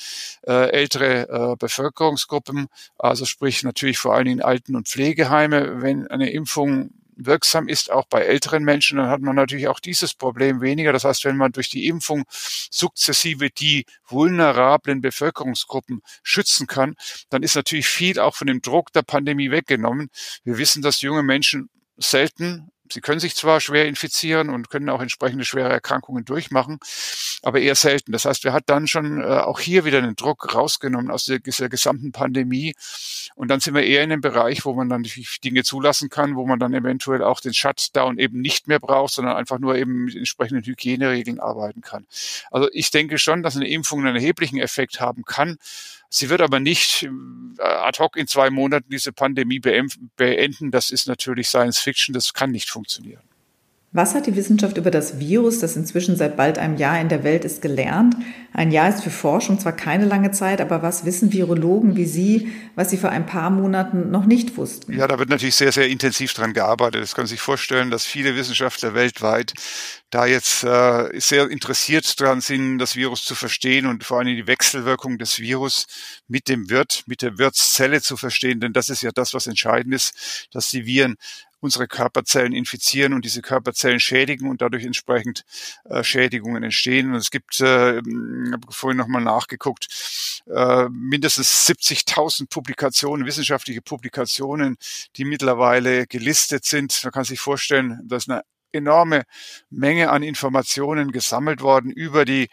äh, 0.47 0.69
ältere 0.71 1.53
äh, 1.53 1.55
Bevölkerungsgruppen, 1.57 2.67
also 2.97 3.25
sprich 3.25 3.63
natürlich 3.63 3.97
vor 3.97 4.13
allen 4.13 4.25
Dingen 4.25 4.41
Alten- 4.41 4.75
und 4.75 4.87
Pflegeheime. 4.87 5.81
Wenn 5.81 6.07
eine 6.07 6.29
Impfung 6.31 6.91
wirksam 7.15 7.67
ist, 7.67 7.91
auch 7.91 8.05
bei 8.05 8.21
älteren 8.21 8.63
Menschen, 8.63 8.97
dann 8.97 9.09
hat 9.09 9.21
man 9.21 9.35
natürlich 9.35 9.67
auch 9.67 9.79
dieses 9.79 10.13
Problem 10.13 10.61
weniger. 10.61 10.93
Das 10.93 11.03
heißt, 11.03 11.25
wenn 11.25 11.37
man 11.37 11.51
durch 11.51 11.69
die 11.69 11.87
Impfung 11.87 12.23
sukzessive 12.29 13.49
die 13.49 13.85
vulnerablen 14.07 15.01
Bevölkerungsgruppen 15.01 16.01
schützen 16.23 16.67
kann, 16.67 16.95
dann 17.29 17.43
ist 17.43 17.55
natürlich 17.55 17.87
viel 17.87 18.19
auch 18.19 18.35
von 18.35 18.47
dem 18.47 18.61
Druck 18.61 18.91
der 18.93 19.03
Pandemie 19.03 19.51
weggenommen. 19.51 20.09
Wir 20.43 20.57
wissen, 20.57 20.81
dass 20.81 21.01
junge 21.01 21.23
Menschen 21.23 21.69
selten 21.97 22.69
Sie 22.93 23.01
können 23.01 23.19
sich 23.19 23.35
zwar 23.35 23.59
schwer 23.59 23.87
infizieren 23.87 24.49
und 24.49 24.69
können 24.69 24.89
auch 24.89 25.01
entsprechende 25.01 25.45
schwere 25.45 25.69
Erkrankungen 25.69 26.25
durchmachen, 26.25 26.79
aber 27.41 27.59
eher 27.59 27.75
selten. 27.75 28.11
Das 28.11 28.25
heißt, 28.25 28.43
wir 28.43 28.53
hat 28.53 28.65
dann 28.67 28.87
schon 28.87 29.21
äh, 29.21 29.25
auch 29.25 29.59
hier 29.59 29.83
wieder 29.83 30.01
den 30.01 30.15
Druck 30.15 30.53
rausgenommen 30.53 31.09
aus 31.09 31.25
der, 31.25 31.39
dieser 31.39 31.69
gesamten 31.69 32.11
Pandemie. 32.11 32.75
Und 33.35 33.47
dann 33.49 33.59
sind 33.59 33.73
wir 33.73 33.83
eher 33.83 34.03
in 34.03 34.11
einem 34.11 34.21
Bereich, 34.21 34.63
wo 34.65 34.73
man 34.73 34.89
dann 34.89 35.05
Dinge 35.43 35.63
zulassen 35.63 36.09
kann, 36.09 36.35
wo 36.35 36.45
man 36.45 36.59
dann 36.59 36.73
eventuell 36.73 37.23
auch 37.23 37.39
den 37.39 37.53
Shutdown 37.53 38.19
eben 38.19 38.41
nicht 38.41 38.67
mehr 38.67 38.79
braucht, 38.79 39.13
sondern 39.13 39.35
einfach 39.35 39.57
nur 39.57 39.75
eben 39.75 40.05
mit 40.05 40.15
entsprechenden 40.15 40.63
Hygieneregeln 40.63 41.39
arbeiten 41.39 41.81
kann. 41.81 42.05
Also 42.51 42.69
ich 42.71 42.91
denke 42.91 43.17
schon, 43.17 43.41
dass 43.41 43.55
eine 43.55 43.67
Impfung 43.67 44.05
einen 44.05 44.15
erheblichen 44.15 44.59
Effekt 44.59 45.01
haben 45.01 45.23
kann. 45.23 45.57
Sie 46.15 46.29
wird 46.29 46.41
aber 46.41 46.59
nicht 46.59 47.09
äh, 47.57 47.63
ad 47.63 47.97
hoc 47.97 48.17
in 48.17 48.27
zwei 48.27 48.51
Monaten 48.51 48.87
diese 48.91 49.11
Pandemie 49.11 49.59
beenden. 49.59 50.69
Das 50.69 50.91
ist 50.91 51.07
natürlich 51.07 51.47
Science 51.47 51.79
Fiction. 51.79 52.13
Das 52.13 52.35
kann 52.35 52.51
nicht 52.51 52.69
funktionieren. 52.69 52.82
Was 53.95 54.15
hat 54.15 54.25
die 54.25 54.35
Wissenschaft 54.35 54.77
über 54.77 54.89
das 54.89 55.19
Virus, 55.19 55.59
das 55.59 55.75
inzwischen 55.75 56.15
seit 56.15 56.35
bald 56.35 56.57
einem 56.57 56.77
Jahr 56.77 56.99
in 56.99 57.09
der 57.09 57.23
Welt 57.23 57.45
ist, 57.45 57.61
gelernt? 57.61 58.15
Ein 58.51 58.71
Jahr 58.71 58.89
ist 58.89 59.03
für 59.03 59.11
Forschung 59.11 59.59
zwar 59.59 59.73
keine 59.73 60.05
lange 60.05 60.31
Zeit, 60.31 60.61
aber 60.61 60.81
was 60.81 61.05
wissen 61.05 61.31
Virologen 61.31 61.95
wie 61.95 62.05
Sie, 62.05 62.51
was 62.73 62.89
Sie 62.89 62.97
vor 62.97 63.11
ein 63.11 63.27
paar 63.27 63.51
Monaten 63.51 64.09
noch 64.09 64.25
nicht 64.25 64.57
wussten? 64.57 64.93
Ja, 64.93 65.07
da 65.07 65.19
wird 65.19 65.29
natürlich 65.29 65.53
sehr, 65.53 65.71
sehr 65.71 65.89
intensiv 65.89 66.33
dran 66.33 66.53
gearbeitet. 66.53 67.03
Das 67.03 67.13
können 67.13 67.27
Sie 67.27 67.35
sich 67.35 67.41
vorstellen, 67.41 67.91
dass 67.91 68.03
viele 68.03 68.35
Wissenschaftler 68.35 68.95
weltweit 68.95 69.53
da 70.09 70.25
jetzt 70.25 70.63
äh, 70.63 71.19
sehr 71.19 71.51
interessiert 71.51 72.19
dran 72.19 72.41
sind, 72.41 72.79
das 72.79 72.95
Virus 72.95 73.23
zu 73.23 73.35
verstehen 73.35 73.85
und 73.85 74.03
vor 74.03 74.17
allem 74.17 74.35
die 74.35 74.47
Wechselwirkung 74.47 75.19
des 75.19 75.37
Virus 75.37 75.85
mit 76.27 76.49
dem 76.49 76.71
Wirt, 76.71 77.03
mit 77.05 77.21
der 77.21 77.37
Wirtszelle 77.37 78.01
zu 78.01 78.17
verstehen. 78.17 78.59
Denn 78.59 78.73
das 78.73 78.89
ist 78.89 79.03
ja 79.03 79.11
das, 79.11 79.35
was 79.35 79.45
entscheidend 79.45 79.93
ist, 79.93 80.47
dass 80.51 80.69
die 80.69 80.87
Viren 80.87 81.15
unsere 81.63 81.87
Körperzellen 81.87 82.53
infizieren 82.53 83.13
und 83.13 83.25
diese 83.25 83.41
Körperzellen 83.41 83.99
schädigen 83.99 84.49
und 84.49 84.61
dadurch 84.61 84.83
entsprechend 84.83 85.45
äh, 85.85 86.03
Schädigungen 86.03 86.61
entstehen. 86.61 87.11
Und 87.11 87.15
es 87.15 87.31
gibt, 87.31 87.61
äh, 87.61 87.97
habe 87.97 88.67
vorhin 88.69 88.97
nochmal 88.97 89.23
nachgeguckt, 89.23 89.87
äh, 90.53 90.89
mindestens 90.89 91.65
70.000 91.65 92.49
Publikationen, 92.49 93.25
wissenschaftliche 93.25 93.81
Publikationen, 93.81 94.77
die 95.15 95.25
mittlerweile 95.25 96.05
gelistet 96.05 96.65
sind. 96.65 96.99
Man 97.03 97.13
kann 97.13 97.23
sich 97.23 97.39
vorstellen, 97.39 97.99
dass 98.03 98.27
eine 98.29 98.43
enorme 98.73 99.23
Menge 99.69 100.09
an 100.09 100.23
Informationen 100.23 101.11
gesammelt 101.11 101.61
worden 101.61 101.91
über 101.91 102.25
die 102.25 102.49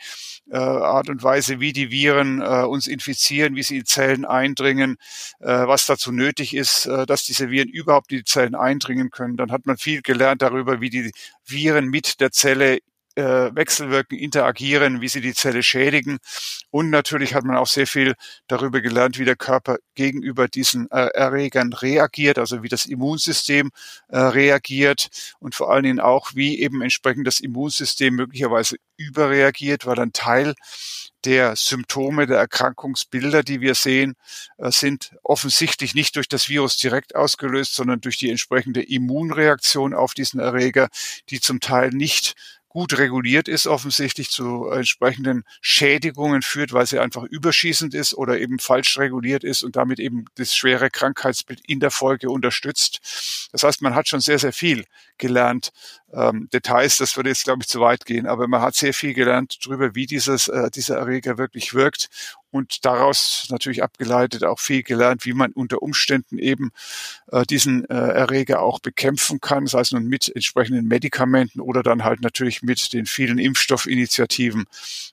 äh, 0.50 0.57
Art 0.57 1.09
und 1.09 1.23
Weise, 1.23 1.61
wie 1.61 1.73
die 1.73 1.90
Viren 1.90 2.40
äh, 2.40 2.64
uns 2.64 2.87
infizieren, 2.87 3.57
wie 3.57 3.62
sie 3.62 3.78
in 3.78 3.87
Zellen 3.87 4.25
eindringen, 4.25 4.97
äh, 5.40 5.47
was 5.47 5.87
dazu 5.87 6.12
nötig 6.12 6.54
ist, 6.54 6.87
äh, 6.87 7.07
dass 7.07 7.25
diese 7.25 7.50
Viren 7.50 7.69
überhaupt 7.69 8.12
in 8.12 8.19
die 8.19 8.25
Zellen 8.25 8.54
eindringen 8.54 9.11
können. 9.11 9.37
Dann 9.37 9.52
hat 9.52 9.66
man 9.66 9.76
viel 9.76 10.02
gelernt 10.02 10.42
darüber, 10.42 10.80
wie 10.80 10.90
die 10.90 11.12
Viren 11.47 11.87
mit 11.88 12.21
der 12.21 12.33
Zelle 12.33 12.78
äh, 13.20 13.54
wechselwirken, 13.54 14.18
interagieren, 14.18 15.00
wie 15.00 15.08
sie 15.08 15.20
die 15.20 15.34
Zelle 15.34 15.62
schädigen. 15.62 16.18
Und 16.70 16.90
natürlich 16.90 17.34
hat 17.34 17.44
man 17.44 17.56
auch 17.56 17.66
sehr 17.66 17.86
viel 17.86 18.14
darüber 18.48 18.80
gelernt, 18.80 19.18
wie 19.18 19.24
der 19.24 19.36
Körper 19.36 19.78
gegenüber 19.94 20.48
diesen 20.48 20.90
äh, 20.90 21.08
Erregern 21.14 21.72
reagiert, 21.72 22.38
also 22.38 22.62
wie 22.62 22.68
das 22.68 22.86
Immunsystem 22.86 23.70
äh, 24.08 24.18
reagiert 24.18 25.08
und 25.38 25.54
vor 25.54 25.70
allen 25.70 25.84
Dingen 25.84 26.00
auch, 26.00 26.30
wie 26.34 26.60
eben 26.60 26.82
entsprechend 26.82 27.26
das 27.26 27.40
Immunsystem 27.40 28.14
möglicherweise 28.14 28.76
überreagiert, 28.96 29.86
weil 29.86 29.98
ein 30.00 30.12
Teil 30.12 30.54
der 31.24 31.54
Symptome, 31.54 32.26
der 32.26 32.38
Erkrankungsbilder, 32.38 33.42
die 33.42 33.60
wir 33.60 33.74
sehen, 33.74 34.14
sind 34.58 35.12
offensichtlich 35.22 35.94
nicht 35.94 36.16
durch 36.16 36.28
das 36.28 36.48
Virus 36.48 36.78
direkt 36.78 37.14
ausgelöst, 37.14 37.74
sondern 37.74 38.00
durch 38.00 38.16
die 38.16 38.30
entsprechende 38.30 38.82
Immunreaktion 38.82 39.92
auf 39.92 40.14
diesen 40.14 40.40
Erreger, 40.40 40.88
die 41.28 41.40
zum 41.40 41.60
Teil 41.60 41.90
nicht 41.90 42.36
gut 42.70 42.96
reguliert 42.98 43.48
ist, 43.48 43.66
offensichtlich 43.66 44.30
zu 44.30 44.68
entsprechenden 44.68 45.42
Schädigungen 45.60 46.40
führt, 46.40 46.72
weil 46.72 46.86
sie 46.86 47.00
einfach 47.00 47.24
überschießend 47.24 47.94
ist 47.94 48.14
oder 48.14 48.38
eben 48.38 48.60
falsch 48.60 48.96
reguliert 48.96 49.42
ist 49.42 49.64
und 49.64 49.74
damit 49.74 49.98
eben 49.98 50.24
das 50.36 50.54
schwere 50.54 50.88
Krankheitsbild 50.88 51.60
in 51.66 51.80
der 51.80 51.90
Folge 51.90 52.30
unterstützt. 52.30 53.48
Das 53.50 53.64
heißt, 53.64 53.82
man 53.82 53.96
hat 53.96 54.06
schon 54.06 54.20
sehr, 54.20 54.38
sehr 54.38 54.52
viel 54.52 54.84
gelernt. 55.20 55.70
Ähm, 56.12 56.48
Details, 56.52 56.96
das 56.96 57.16
würde 57.16 57.28
jetzt, 57.28 57.44
glaube 57.44 57.62
ich, 57.62 57.68
zu 57.68 57.80
weit 57.80 58.04
gehen, 58.04 58.26
aber 58.26 58.48
man 58.48 58.60
hat 58.60 58.74
sehr 58.74 58.92
viel 58.92 59.14
gelernt 59.14 59.58
darüber, 59.64 59.94
wie 59.94 60.06
dieses, 60.06 60.48
äh, 60.48 60.68
dieser 60.72 60.96
Erreger 60.96 61.38
wirklich 61.38 61.72
wirkt 61.72 62.08
und 62.50 62.84
daraus 62.84 63.46
natürlich 63.50 63.84
abgeleitet 63.84 64.42
auch 64.42 64.58
viel 64.58 64.82
gelernt, 64.82 65.24
wie 65.24 65.34
man 65.34 65.52
unter 65.52 65.82
Umständen 65.82 66.38
eben 66.38 66.72
äh, 67.30 67.44
diesen 67.44 67.88
äh, 67.88 67.94
Erreger 67.94 68.60
auch 68.62 68.80
bekämpfen 68.80 69.40
kann, 69.40 69.66
sei 69.68 69.80
es 69.80 69.92
nun 69.92 70.06
mit 70.06 70.34
entsprechenden 70.34 70.88
Medikamenten 70.88 71.60
oder 71.60 71.84
dann 71.84 72.02
halt 72.02 72.22
natürlich 72.22 72.62
mit 72.62 72.92
den 72.92 73.06
vielen 73.06 73.38
Impfstoffinitiativen, 73.38 74.64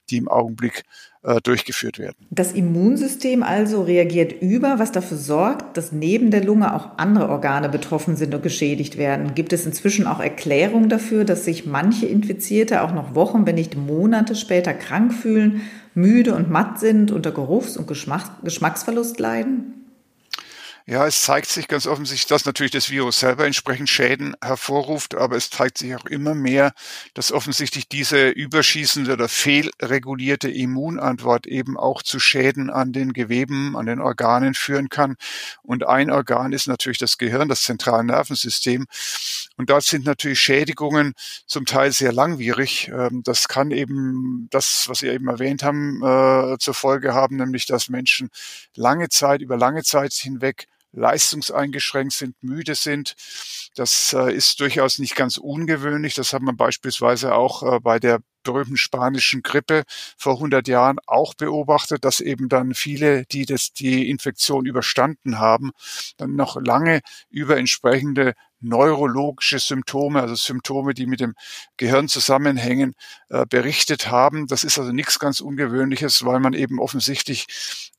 die 0.10 0.18
im 0.18 0.28
Augenblick 0.28 0.84
äh, 1.28 1.42
durchgeführt 1.42 2.00
werden. 2.00 2.16
Das 2.32 2.54
Immunsystem 2.54 3.44
also 3.44 3.84
reagiert 3.84 4.42
über, 4.42 4.80
was 4.80 4.94
dafür 4.94 5.18
sorgt, 5.18 5.76
dass 5.76 5.92
neben 5.92 6.32
der 6.32 6.44
Lunge 6.44 6.74
auch 6.74 6.98
andere 6.98 7.28
Organe 7.28 7.68
betroffen 7.68 8.16
sind 8.16 8.34
und 8.34 8.42
geschädigt 8.42 8.98
werden. 8.98 9.36
Gibt 9.36 9.52
es 9.52 9.66
inzwischen 9.66 10.08
auch 10.08 10.22
Erklärungen 10.22 10.88
dafür, 10.88 11.26
dass 11.26 11.44
sich 11.44 11.66
manche 11.66 12.06
Infizierte 12.06 12.82
auch 12.82 12.94
noch 12.94 13.14
Wochen, 13.14 13.46
wenn 13.46 13.56
nicht 13.56 13.76
Monate 13.76 14.36
später 14.36 14.74
krank 14.74 15.14
fühlen 15.14 15.62
müde 15.94 16.34
und 16.34 16.50
matt 16.50 16.80
sind, 16.80 17.12
unter 17.12 17.32
Geruchs- 17.32 17.76
und 17.76 17.88
Geschmacksverlust 17.88 19.20
leiden? 19.20 19.87
Ja, 20.90 21.06
es 21.06 21.22
zeigt 21.22 21.50
sich 21.50 21.68
ganz 21.68 21.86
offensichtlich, 21.86 22.28
dass 22.28 22.46
natürlich 22.46 22.72
das 22.72 22.90
Virus 22.90 23.20
selber 23.20 23.46
entsprechend 23.46 23.90
Schäden 23.90 24.38
hervorruft, 24.42 25.16
aber 25.16 25.36
es 25.36 25.50
zeigt 25.50 25.78
sich 25.80 25.94
auch 25.94 26.06
immer 26.06 26.34
mehr, 26.34 26.72
dass 27.14 27.34
offensichtlich 27.34 27.90
diese 27.90 28.30
überschießende 28.30 29.12
oder 29.12 29.28
fehlregulierte 29.28 30.50
Immunantwort 30.50 31.46
eben 31.46 31.76
auch 31.76 32.04
zu 32.04 32.20
Schäden 32.20 32.70
an 32.70 32.94
den 32.94 33.12
Geweben, 33.12 33.76
an 33.76 33.86
den 33.86 34.00
Organen 34.00 34.54
führen 34.54 34.88
kann. 34.88 35.18
Und 35.62 35.86
ein 35.86 36.10
Organ 36.10 36.54
ist 36.54 36.68
natürlich 36.68 37.00
das 37.00 37.18
Gehirn, 37.18 37.50
das 37.50 37.64
zentrale 37.64 38.06
Nervensystem. 38.06 38.86
Und 39.58 39.70
dort 39.70 39.84
sind 39.84 40.06
natürlich 40.06 40.40
Schädigungen 40.40 41.16
zum 41.48 41.66
Teil 41.66 41.92
sehr 41.92 42.14
langwierig. 42.14 42.90
Ähm, 42.94 43.24
das 43.26 43.50
kann 43.50 43.72
eben 43.72 44.48
das, 44.52 44.86
was 44.88 45.00
Sie 45.00 45.08
eben 45.10 45.28
erwähnt 45.28 45.64
haben, 45.64 46.02
äh, 46.02 46.58
zur 46.60 46.74
Folge 46.74 47.14
haben, 47.14 47.36
nämlich 47.36 47.66
dass 47.66 47.90
Menschen 47.90 48.30
lange 48.74 49.10
Zeit, 49.10 49.42
über 49.42 49.58
lange 49.58 49.84
Zeit 49.84 50.14
hinweg 50.14 50.68
leistungseingeschränkt 50.98 52.14
sind, 52.14 52.36
müde 52.42 52.76
sind. 52.76 53.16
Das 53.76 54.14
äh, 54.14 54.34
ist 54.34 54.60
durchaus 54.60 55.00
nicht 55.00 55.16
ganz 55.16 55.38
ungewöhnlich. 55.38 56.16
Das 56.16 56.34
hat 56.34 56.42
man 56.42 56.58
beispielsweise 56.58 57.36
auch 57.36 57.64
äh, 57.64 57.80
bei 57.80 58.00
der 58.00 58.20
berühmten 58.48 58.78
spanischen 58.78 59.42
Grippe 59.44 59.84
vor 60.18 60.36
100 60.36 60.68
Jahren 60.68 60.98
auch 61.06 61.34
beobachtet, 61.34 62.06
dass 62.06 62.20
eben 62.20 62.50
dann 62.50 62.74
viele, 62.74 63.26
die 63.26 63.46
das, 63.46 63.74
die 63.74 64.10
Infektion 64.10 64.66
überstanden 64.66 65.40
haben, 65.40 65.72
dann 66.18 66.36
noch 66.36 66.60
lange 66.62 67.02
über 67.30 67.58
entsprechende 67.58 68.34
neurologische 68.60 69.60
Symptome, 69.60 70.22
also 70.22 70.36
Symptome, 70.36 70.94
die 70.94 71.06
mit 71.06 71.20
dem 71.20 71.36
Gehirn 71.78 72.08
zusammenhängen, 72.08 72.96
äh, 73.30 73.46
berichtet 73.46 74.10
haben. 74.10 74.48
Das 74.48 74.64
ist 74.64 74.80
also 74.80 74.92
nichts 74.92 75.20
ganz 75.20 75.42
Ungewöhnliches, 75.42 76.26
weil 76.26 76.40
man 76.40 76.54
eben 76.54 76.80
offensichtlich 76.80 77.46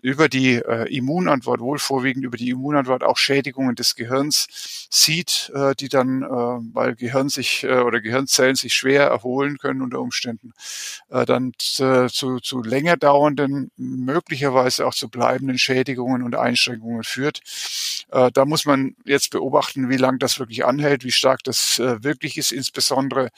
über 0.01 0.29
die 0.29 0.55
äh, 0.55 0.95
Immunantwort, 0.95 1.61
wohl 1.61 1.79
vorwiegend 1.79 2.25
über 2.25 2.37
die 2.37 2.51
Immunantwort 2.51 3.05
auch 3.05 3.17
Schädigungen 3.17 3.77
des 3.77 3.95
Gehirns 3.95 4.89
sieht, 4.91 5.53
äh, 5.55 5.75
die 5.75 5.89
dann, 5.89 6.23
weil 6.23 6.95
Gehirn 6.95 7.29
sich 7.29 7.65
oder 7.67 8.01
Gehirnzellen 8.01 8.57
sich 8.57 8.75
schwer 8.75 9.05
erholen 9.05 9.59
können 9.59 9.83
unter 9.83 10.01
Umständen, 10.01 10.38
äh, 11.11 11.25
dann 11.25 11.53
zu, 11.59 12.41
zu 12.41 12.63
länger 12.63 12.97
dauernden, 12.97 13.71
möglicherweise 13.77 14.87
auch 14.87 14.95
zu 14.95 15.09
bleibenden 15.09 15.59
Schädigungen 15.59 16.23
und 16.23 16.35
Einschränkungen 16.35 17.05
führt. 17.05 17.41
Äh, 18.11 18.31
da 18.33 18.45
muss 18.45 18.65
man 18.65 18.97
jetzt 19.05 19.31
beobachten, 19.31 19.89
wie 19.89 19.97
lang 19.97 20.19
das 20.19 20.39
wirklich 20.39 20.65
anhält, 20.65 21.05
wie 21.05 21.13
stark 21.13 21.43
das 21.45 21.79
äh, 21.79 22.03
wirklich 22.03 22.39
ist, 22.39 22.53
insbesondere 22.53 23.31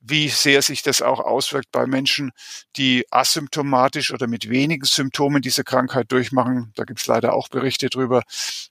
wie 0.00 0.28
sehr 0.28 0.62
sich 0.62 0.82
das 0.82 1.02
auch 1.02 1.20
auswirkt 1.20 1.70
bei 1.72 1.86
Menschen, 1.86 2.32
die 2.76 3.04
asymptomatisch 3.10 4.12
oder 4.12 4.26
mit 4.26 4.48
wenigen 4.48 4.84
Symptomen 4.84 5.42
diese 5.42 5.62
Krankheit 5.62 6.10
durchmachen. 6.10 6.72
Da 6.74 6.84
gibt 6.84 7.00
es 7.00 7.06
leider 7.06 7.34
auch 7.34 7.48
Berichte 7.48 7.88
darüber, 7.90 8.22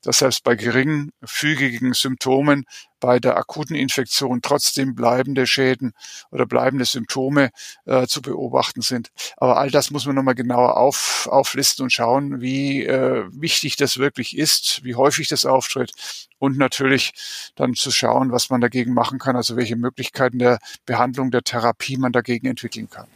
dass 0.01 0.19
selbst 0.19 0.43
bei 0.43 0.55
geringfügigen 0.55 1.93
Symptomen 1.93 2.65
bei 2.99 3.19
der 3.19 3.37
akuten 3.37 3.75
Infektion 3.75 4.41
trotzdem 4.41 4.95
bleibende 4.95 5.47
Schäden 5.47 5.93
oder 6.31 6.45
bleibende 6.45 6.85
Symptome 6.85 7.51
äh, 7.85 8.07
zu 8.07 8.21
beobachten 8.21 8.81
sind. 8.81 9.09
Aber 9.37 9.57
all 9.57 9.71
das 9.71 9.91
muss 9.91 10.05
man 10.05 10.15
nochmal 10.15 10.35
genauer 10.35 10.77
auf, 10.77 11.27
auflisten 11.31 11.83
und 11.83 11.91
schauen, 11.91 12.41
wie 12.41 12.85
äh, 12.85 13.25
wichtig 13.31 13.75
das 13.75 13.97
wirklich 13.97 14.37
ist, 14.37 14.83
wie 14.83 14.95
häufig 14.95 15.27
das 15.27 15.45
auftritt 15.45 15.93
und 16.39 16.57
natürlich 16.57 17.13
dann 17.55 17.75
zu 17.75 17.91
schauen, 17.91 18.31
was 18.31 18.49
man 18.49 18.61
dagegen 18.61 18.93
machen 18.93 19.19
kann, 19.19 19.35
also 19.35 19.55
welche 19.55 19.75
Möglichkeiten 19.75 20.39
der 20.39 20.59
Behandlung, 20.85 21.31
der 21.31 21.43
Therapie 21.43 21.97
man 21.97 22.11
dagegen 22.11 22.47
entwickeln 22.47 22.89
kann. 22.89 23.07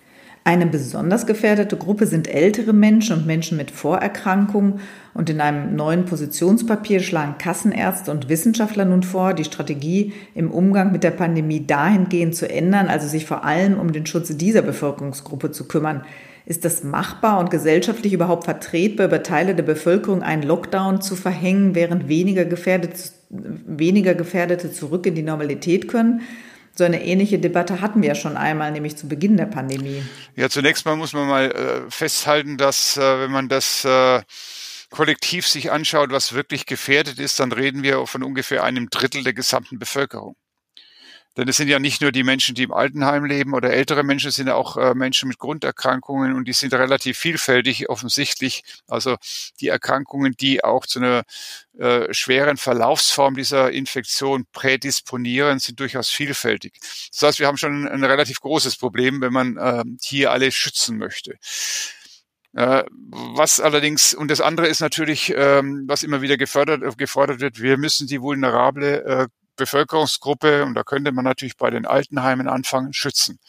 Eine 0.46 0.66
besonders 0.66 1.26
gefährdete 1.26 1.78
Gruppe 1.78 2.06
sind 2.06 2.28
ältere 2.28 2.74
Menschen 2.74 3.18
und 3.18 3.26
Menschen 3.26 3.58
mit 3.58 3.72
Vorerkrankungen. 3.72 4.82
Und 5.14 5.30
in 5.30 5.40
einem 5.40 5.76
neuen 5.76 6.04
Positionspapier 6.04 7.00
schlagen 7.00 7.38
Kassenärzte 7.38 8.12
und 8.12 8.28
Wissenschaftler 8.28 8.84
nun 8.84 9.04
vor, 9.04 9.34
die 9.34 9.46
Strategie 9.46 10.12
im 10.36 10.52
Umgang 10.52 10.92
mit 10.92 11.04
der 11.04 11.12
Pandemie 11.12 11.66
dahingehend 11.66 12.36
zu 12.36 12.50
ändern, 12.50 12.88
also 12.88 13.08
sich 13.08 13.26
vor 13.26 13.46
allem 13.46 13.80
um 13.80 13.94
den 13.94 14.06
Schutz 14.06 14.36
dieser 14.36 14.64
Bevölkerungsgruppe 14.64 15.52
zu 15.52 15.66
kümmern. 15.66 16.04
Ist 16.46 16.66
das 16.66 16.84
machbar 16.84 17.40
und 17.40 17.50
gesellschaftlich 17.50 18.12
überhaupt 18.12 18.44
vertretbar, 18.44 19.06
über 19.06 19.24
Teile 19.24 19.56
der 19.56 19.64
Bevölkerung 19.64 20.24
einen 20.24 20.44
Lockdown 20.44 21.02
zu 21.02 21.16
verhängen, 21.16 21.74
während 21.74 22.10
weniger 22.10 22.44
Gefährdete, 22.44 23.12
weniger 23.30 24.14
Gefährdete 24.14 24.74
zurück 24.74 25.06
in 25.06 25.16
die 25.16 25.24
Normalität 25.24 25.88
können? 25.88 26.20
So 26.76 26.84
eine 26.84 27.04
ähnliche 27.04 27.38
Debatte 27.38 27.82
hatten 27.82 28.02
wir 28.02 28.10
ja 28.10 28.16
schon 28.16 28.36
einmal, 28.36 28.72
nämlich 28.72 28.98
zu 28.98 29.08
Beginn 29.08 29.38
der 29.38 29.46
Pandemie. 29.46 30.04
Ja, 30.36 30.50
zunächst 30.50 30.86
mal 30.86 30.96
muss 30.96 31.14
man 31.14 31.28
mal 31.28 31.52
äh, 31.52 31.92
festhalten, 31.92 32.58
dass 32.58 32.98
äh, 32.98 33.20
wenn 33.20 33.32
man 33.32 33.48
das 33.48 33.86
äh, 33.86 34.22
kollektiv 34.90 35.48
sich 35.48 35.72
anschaut, 35.72 36.12
was 36.12 36.34
wirklich 36.34 36.66
gefährdet 36.66 37.20
ist, 37.20 37.40
dann 37.40 37.52
reden 37.52 37.84
wir 37.84 38.06
von 38.08 38.24
ungefähr 38.24 38.64
einem 38.64 38.90
Drittel 38.90 39.24
der 39.24 39.34
gesamten 39.34 39.78
Bevölkerung. 39.78 40.36
Denn 41.36 41.48
es 41.48 41.58
sind 41.58 41.68
ja 41.68 41.80
nicht 41.80 42.02
nur 42.02 42.12
die 42.12 42.24
Menschen, 42.24 42.54
die 42.54 42.64
im 42.64 42.74
Altenheim 42.74 43.26
leben 43.26 43.54
oder 43.54 43.72
ältere 43.72 44.04
Menschen, 44.04 44.30
es 44.30 44.36
sind 44.36 44.48
ja 44.48 44.56
auch 44.56 44.78
äh, 44.78 44.94
Menschen 44.94 45.28
mit 45.28 45.40
Grunderkrankungen 45.40 46.36
und 46.36 46.48
die 46.48 46.54
sind 46.54 46.74
relativ 46.74 47.18
vielfältig 47.18 47.90
offensichtlich. 47.90 48.64
Also 48.88 49.18
die 49.60 49.70
Erkrankungen, 49.70 50.36
die 50.40 50.64
auch 50.64 50.86
zu 50.86 51.00
einer 51.00 51.24
äh, 51.78 52.14
schweren 52.14 52.58
Verlaufsform 52.58 53.36
dieser 53.36 53.72
Infektion 53.72 54.46
prädisponieren, 54.52 55.58
sind 55.58 55.80
durchaus 55.80 56.10
vielfältig. 56.10 56.74
Das 57.12 57.24
heißt, 57.24 57.40
wir 57.40 57.48
haben 57.48 57.58
schon 57.58 57.88
ein, 57.88 58.04
relativ 58.04 58.40
großes 58.40 58.76
Problem, 58.76 59.22
wenn 59.22 59.34
man 59.34 59.58
äh, 59.58 59.84
hier 60.02 60.32
alle 60.32 60.52
schützen 60.52 60.98
möchte. 60.98 61.38
Äh, 62.54 62.84
was 62.90 63.60
allerdings, 63.60 64.14
und 64.14 64.30
das 64.30 64.40
andere 64.40 64.68
ist 64.68 64.82
natürlich, 64.82 65.34
ähm, 65.36 65.86
was 65.88 66.04
immer 66.04 66.22
wieder 66.22 66.38
gefördert, 66.38 66.98
gefordert 67.00 67.40
wird, 67.40 67.60
wir 67.60 67.78
müssen 67.78 68.06
die 68.06 68.22
vulnerable 68.22 69.04
äh, 69.04 69.28
Bevölkerungsgruppe, 69.56 70.64
und 70.64 70.74
da 70.76 70.84
könnte 70.84 71.12
man 71.12 71.26
natürlich 71.26 71.58
bei 71.58 71.70
den 71.70 71.86
Altenheimen 71.86 72.48
anfangen, 72.48 72.94
schützen. 72.94 73.40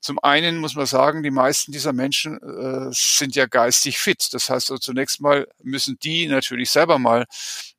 Zum 0.00 0.18
einen 0.22 0.58
muss 0.58 0.74
man 0.74 0.86
sagen, 0.86 1.22
die 1.22 1.30
meisten 1.30 1.72
dieser 1.72 1.92
Menschen 1.92 2.38
äh, 2.38 2.90
sind 2.92 3.34
ja 3.34 3.46
geistig 3.46 3.98
fit. 3.98 4.28
Das 4.32 4.50
heißt, 4.50 4.70
also 4.70 4.78
zunächst 4.78 5.20
mal 5.20 5.46
müssen 5.62 5.98
die 6.02 6.26
natürlich 6.28 6.70
selber 6.70 6.98
mal 6.98 7.26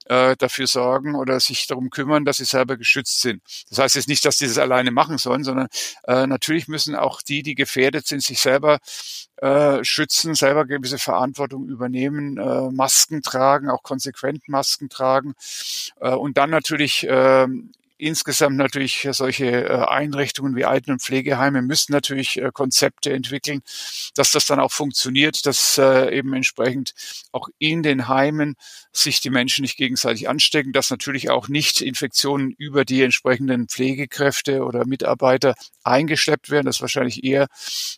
äh, 0.09 0.35
dafür 0.35 0.67
sorgen 0.67 1.15
oder 1.15 1.39
sich 1.39 1.67
darum 1.67 1.89
kümmern, 1.89 2.25
dass 2.25 2.37
sie 2.37 2.45
selber 2.45 2.77
geschützt 2.77 3.21
sind. 3.21 3.41
Das 3.69 3.79
heißt 3.79 3.95
jetzt 3.95 4.07
nicht, 4.07 4.25
dass 4.25 4.37
die 4.37 4.47
das 4.47 4.57
alleine 4.57 4.91
machen 4.91 5.17
sollen, 5.17 5.43
sondern 5.43 5.67
äh, 6.07 6.27
natürlich 6.27 6.67
müssen 6.67 6.95
auch 6.95 7.21
die, 7.21 7.43
die 7.43 7.55
gefährdet 7.55 8.07
sind, 8.07 8.21
sich 8.23 8.39
selber 8.39 8.79
äh, 9.37 9.83
schützen, 9.83 10.35
selber 10.35 10.65
gewisse 10.65 10.97
Verantwortung 10.97 11.67
übernehmen, 11.67 12.37
äh, 12.37 12.71
Masken 12.71 13.21
tragen, 13.21 13.69
auch 13.69 13.83
konsequent 13.83 14.49
Masken 14.49 14.89
tragen 14.89 15.33
äh, 16.01 16.09
und 16.09 16.37
dann 16.37 16.49
natürlich 16.49 17.07
äh, 17.07 17.47
insgesamt 17.99 18.55
natürlich 18.55 19.07
solche 19.11 19.45
äh, 19.45 19.85
Einrichtungen 19.85 20.55
wie 20.55 20.65
Alten- 20.65 20.91
und 20.91 21.01
Pflegeheime 21.01 21.61
müssen 21.61 21.91
natürlich 21.91 22.37
äh, 22.37 22.49
Konzepte 22.53 23.11
entwickeln, 23.11 23.61
dass 24.15 24.31
das 24.31 24.45
dann 24.45 24.59
auch 24.59 24.71
funktioniert, 24.71 25.45
dass 25.45 25.77
äh, 25.77 26.17
eben 26.17 26.33
entsprechend 26.33 26.93
auch 27.31 27.49
in 27.59 27.83
den 27.83 28.07
Heimen 28.07 28.55
sich 28.91 29.19
die 29.19 29.29
Menschen 29.29 29.61
nicht 29.63 29.77
gegenseitig 29.77 30.29
anstecken, 30.29 30.71
dass 30.71 30.89
natürlich 30.89 31.29
auch 31.29 31.47
nicht 31.47 31.81
Infektionen 31.81 32.51
über 32.57 32.85
die 32.85 33.03
entsprechenden 33.03 33.67
Pflegekräfte 33.67 34.63
oder 34.63 34.85
Mitarbeiter 34.85 35.55
eingeschleppt 35.83 36.49
werden. 36.49 36.65
Das 36.65 36.77
ist 36.77 36.81
wahrscheinlich 36.81 37.23
eher 37.23 37.47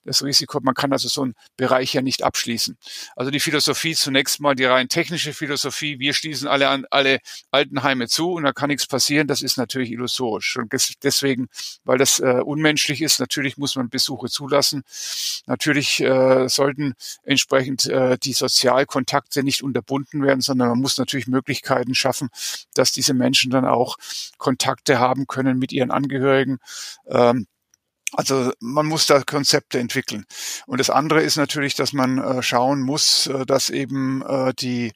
das 0.04 0.24
Risiko. 0.24 0.60
Man 0.62 0.74
kann 0.74 0.92
also 0.92 1.08
so 1.08 1.22
einen 1.22 1.36
Bereich 1.58 1.94
ja 1.94 2.02
nicht 2.02 2.24
abschließen. 2.24 2.78
Also 3.16 3.32
die 3.32 3.40
Philosophie 3.40 3.96
zunächst 3.96 4.40
mal 4.40 4.56
die 4.56 4.66
rein 4.66 4.90
technische 4.90 5.34
Philosophie. 5.34 6.00
Wir 6.00 6.14
schließen 6.14 6.48
alle 6.48 6.70
an 6.70 6.86
alle 6.90 7.20
Altenheime 7.52 8.08
zu 8.08 8.34
und 8.34 8.44
da 8.44 8.54
kann 8.54 8.70
nichts 8.70 8.88
passieren. 8.88 9.28
Das 9.28 9.42
ist 9.42 9.58
natürlich 9.58 9.91
völlig 9.92 9.98
illusorisch. 9.98 10.58
Und 10.58 10.72
deswegen, 11.04 11.48
weil 11.84 11.98
das 11.98 12.20
äh, 12.20 12.42
unmenschlich 12.44 13.02
ist, 13.02 13.20
natürlich 13.20 13.58
muss 13.58 13.76
man 13.76 13.90
Besuche 13.90 14.30
zulassen. 14.30 14.84
Natürlich 15.48 16.02
äh, 16.02 16.48
sollten 16.48 16.94
entsprechend 17.24 17.88
äh, 17.88 18.18
die 18.18 18.34
Sozialkontakte 18.34 19.44
nicht 19.44 19.64
unterbunden 19.64 20.24
werden, 20.24 20.42
sondern 20.42 20.70
man 20.70 20.82
muss 20.82 20.98
natürlich 20.98 21.28
Möglichkeiten 21.28 21.96
schaffen, 21.96 22.30
dass 22.74 22.92
diese 22.92 23.14
Menschen 23.14 23.52
dann 23.52 23.66
auch 23.66 23.98
Kontakte 24.38 25.00
haben 25.00 25.28
können 25.28 25.60
mit 25.60 25.72
ihren 25.72 25.92
Angehörigen. 25.92 26.60
Ähm, 27.08 27.48
also 28.14 28.52
man 28.60 28.88
muss 28.88 29.06
da 29.06 29.22
Konzepte 29.22 29.80
entwickeln. 29.80 30.26
Und 30.68 30.80
das 30.80 30.90
andere 30.90 31.22
ist 31.22 31.38
natürlich, 31.38 31.76
dass 31.76 31.94
man 31.94 32.18
äh, 32.18 32.44
schauen 32.44 32.82
muss, 32.82 33.28
äh, 33.28 33.46
dass 33.46 33.70
eben 33.70 34.22
äh, 34.22 34.54
die 34.54 34.92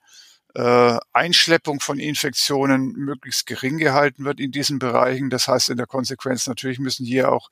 äh, 0.56 0.98
Einschleppung 1.12 1.82
von 1.82 2.00
Infektionen 2.00 2.94
möglichst 2.94 3.46
gering 3.46 3.78
gehalten 3.78 4.24
wird 4.24 4.40
in 4.40 4.52
diesen 4.52 4.80
Bereichen. 4.80 5.30
Das 5.30 5.48
heißt 5.48 5.70
in 5.70 5.78
der 5.78 5.86
Konsequenz 5.86 6.48
natürlich 6.48 6.80
müssen 6.80 7.06
hier 7.06 7.32
auch 7.32 7.50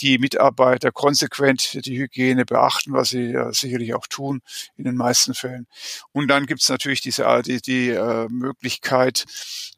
die 0.00 0.18
Mitarbeiter 0.18 0.92
konsequent 0.92 1.86
die 1.86 1.98
Hygiene 1.98 2.44
beachten, 2.44 2.92
was 2.92 3.08
sie 3.08 3.32
äh, 3.32 3.52
sicherlich 3.52 3.94
auch 3.94 4.06
tun 4.06 4.42
in 4.76 4.84
den 4.84 4.96
meisten 4.96 5.32
Fällen. 5.32 5.66
Und 6.12 6.28
dann 6.28 6.46
gibt 6.46 6.60
es 6.60 6.68
natürlich 6.68 7.00
diese 7.00 7.24
die, 7.42 7.62
die 7.62 7.88
äh, 7.88 8.28
Möglichkeit, 8.28 9.24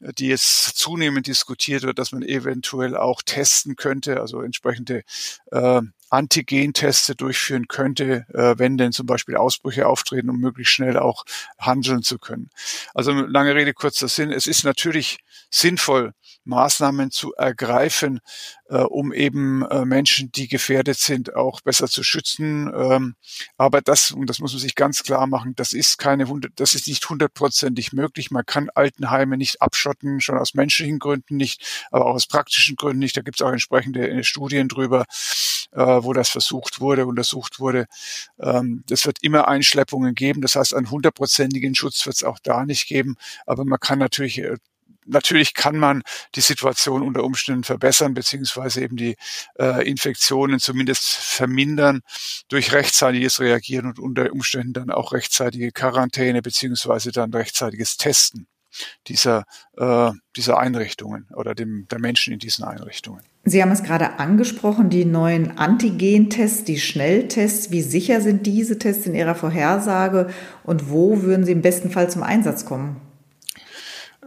die 0.01 0.27
jetzt 0.29 0.77
zunehmend 0.77 1.29
diskutiert 1.29 1.85
wird, 1.85 2.01
dass 2.01 2.11
man 2.11 2.23
eventuell 2.23 2.97
auch 2.97 3.23
testen 3.23 3.77
könnte, 3.77 4.21
also 4.21 4.43
entsprechende 4.43 5.05
äh, 5.53 5.81
Antigenteste 6.11 7.15
durchführen 7.15 7.69
könnte, 7.69 8.27
äh, 8.33 8.59
wenn 8.59 8.77
denn 8.77 8.93
zum 8.93 9.07
Beispiel 9.07 9.37
Ausbrüche 9.37 9.87
auftreten, 9.87 10.31
um 10.31 10.39
möglichst 10.39 10.73
schnell 10.73 10.99
auch 10.99 11.25
handeln 11.59 12.03
zu 12.03 12.19
können. 12.19 12.51
Also 12.95 13.13
lange 13.13 13.55
Rede, 13.55 13.75
kurzer 13.75 14.09
Sinn. 14.09 14.31
Es 14.31 14.47
ist 14.47 14.65
natürlich 14.65 15.19
sinnvoll, 15.51 16.13
Maßnahmen 16.45 17.11
zu 17.11 17.35
ergreifen, 17.35 18.21
äh, 18.69 18.79
um 18.79 19.13
eben 19.13 19.63
äh, 19.67 19.85
Menschen, 19.85 20.31
die 20.33 20.49
gefährdet 20.49 20.99
sind, 20.99 21.35
auch 21.35 21.61
besser 21.61 21.89
zu 21.89 22.03
schützen. 22.03 22.73
Ähm, 22.75 23.17
aber 23.57 23.81
das, 23.81 24.13
und 24.13 24.31
das 24.31 24.39
muss 24.39 24.53
man 24.53 24.61
sich 24.61 24.75
ganz 24.75 25.03
klar 25.03 25.27
machen, 25.27 25.55
das 25.57 25.73
ist 25.73 25.99
keine, 25.99 26.27
das 26.55 26.75
ist 26.75 26.87
nicht 26.87 27.09
hundertprozentig 27.09 27.93
möglich. 27.93 28.31
Man 28.31 28.47
kann 28.47 28.71
Altenheime 28.75 29.37
nicht 29.37 29.61
abschotten, 29.61 30.21
schon 30.21 30.39
aus 30.39 30.55
menschlichen 30.55 30.99
Gründen 30.99 31.37
nicht, 31.37 31.87
aber 31.91 32.07
auch 32.07 32.15
aus 32.15 32.27
praktischen 32.27 32.77
Gründen 32.77 33.01
nicht. 33.01 33.17
Da 33.17 33.23
gibt 33.23 33.41
es 33.41 33.47
auch 33.47 33.53
entsprechende 33.53 34.09
äh, 34.09 34.25
Studien 34.25 34.69
drüber, 34.69 35.05
äh, 35.77 36.03
wo 36.03 36.13
das 36.13 36.31
versucht 36.31 36.81
wurde, 36.81 37.07
untersucht 37.07 37.61
wurde. 37.61 37.87
Ähm, 38.41 38.83
das 38.89 39.07
wird 39.07 39.19
immer 39.23 39.49
Einschleppungen 39.49 40.15
geben. 40.15 40.41
Das 40.41 40.57
heißt, 40.57 40.75
einen 40.75 40.91
hundertprozentigen 40.91 41.75
Schutz 41.75 42.07
wird 42.07 42.17
es 42.17 42.25
auch 42.25 42.39
da 42.43 42.65
nicht 42.65 42.87
geben. 42.89 43.17
Aber 43.47 43.65
man 43.65 43.79
kann 43.79 43.99
natürlich 43.99 44.39
äh, 44.39 44.57
natürlich 45.09 45.55
kann 45.55 45.77
man 45.77 46.03
die 46.35 46.41
Situation 46.41 47.03
unter 47.03 47.23
Umständen 47.23 47.63
verbessern, 47.63 48.15
beziehungsweise 48.15 48.81
eben 48.81 48.97
die 48.97 49.17
äh, 49.59 49.89
Infektionen 49.89 50.59
zumindest 50.59 51.05
vermindern 51.05 52.03
durch 52.49 52.73
rechtzeitiges 52.73 53.39
Reagieren 53.39 53.87
und 53.87 53.99
unter 54.01 54.33
Umständen 54.33 54.73
dann 54.73 54.91
auch 54.91 55.13
rechtzeitige 55.13 55.71
Quarantäne, 55.71 56.43
beziehungsweise 56.43 57.13
dann 57.13 57.33
rechtzeitiges 57.33 57.99
Testen 57.99 58.49
dieser, 59.07 59.45
äh, 59.77 60.11
dieser 60.35 60.59
Einrichtungen 60.59 61.29
oder 61.35 61.55
dem, 61.55 61.87
der 61.89 62.01
Menschen 62.01 62.33
in 62.33 62.39
diesen 62.39 62.65
Einrichtungen. 62.65 63.23
Sie 63.49 63.63
haben 63.63 63.71
es 63.71 63.85
gerade 63.85 64.19
angesprochen, 64.19 64.91
die 64.91 65.05
neuen 65.05 65.57
Antigen-Tests, 65.57 66.65
die 66.65 66.81
Schnelltests. 66.81 67.71
Wie 67.71 67.81
sicher 67.81 68.21
sind 68.21 68.45
diese 68.45 68.77
Tests 68.77 69.07
in 69.07 69.15
Ihrer 69.15 69.37
Vorhersage 69.37 70.27
und 70.65 70.91
wo 70.91 71.23
würden 71.23 71.45
sie 71.45 71.53
im 71.53 71.63
besten 71.63 71.91
Fall 71.91 72.11
zum 72.11 72.25
Einsatz 72.25 72.65
kommen? 72.65 72.97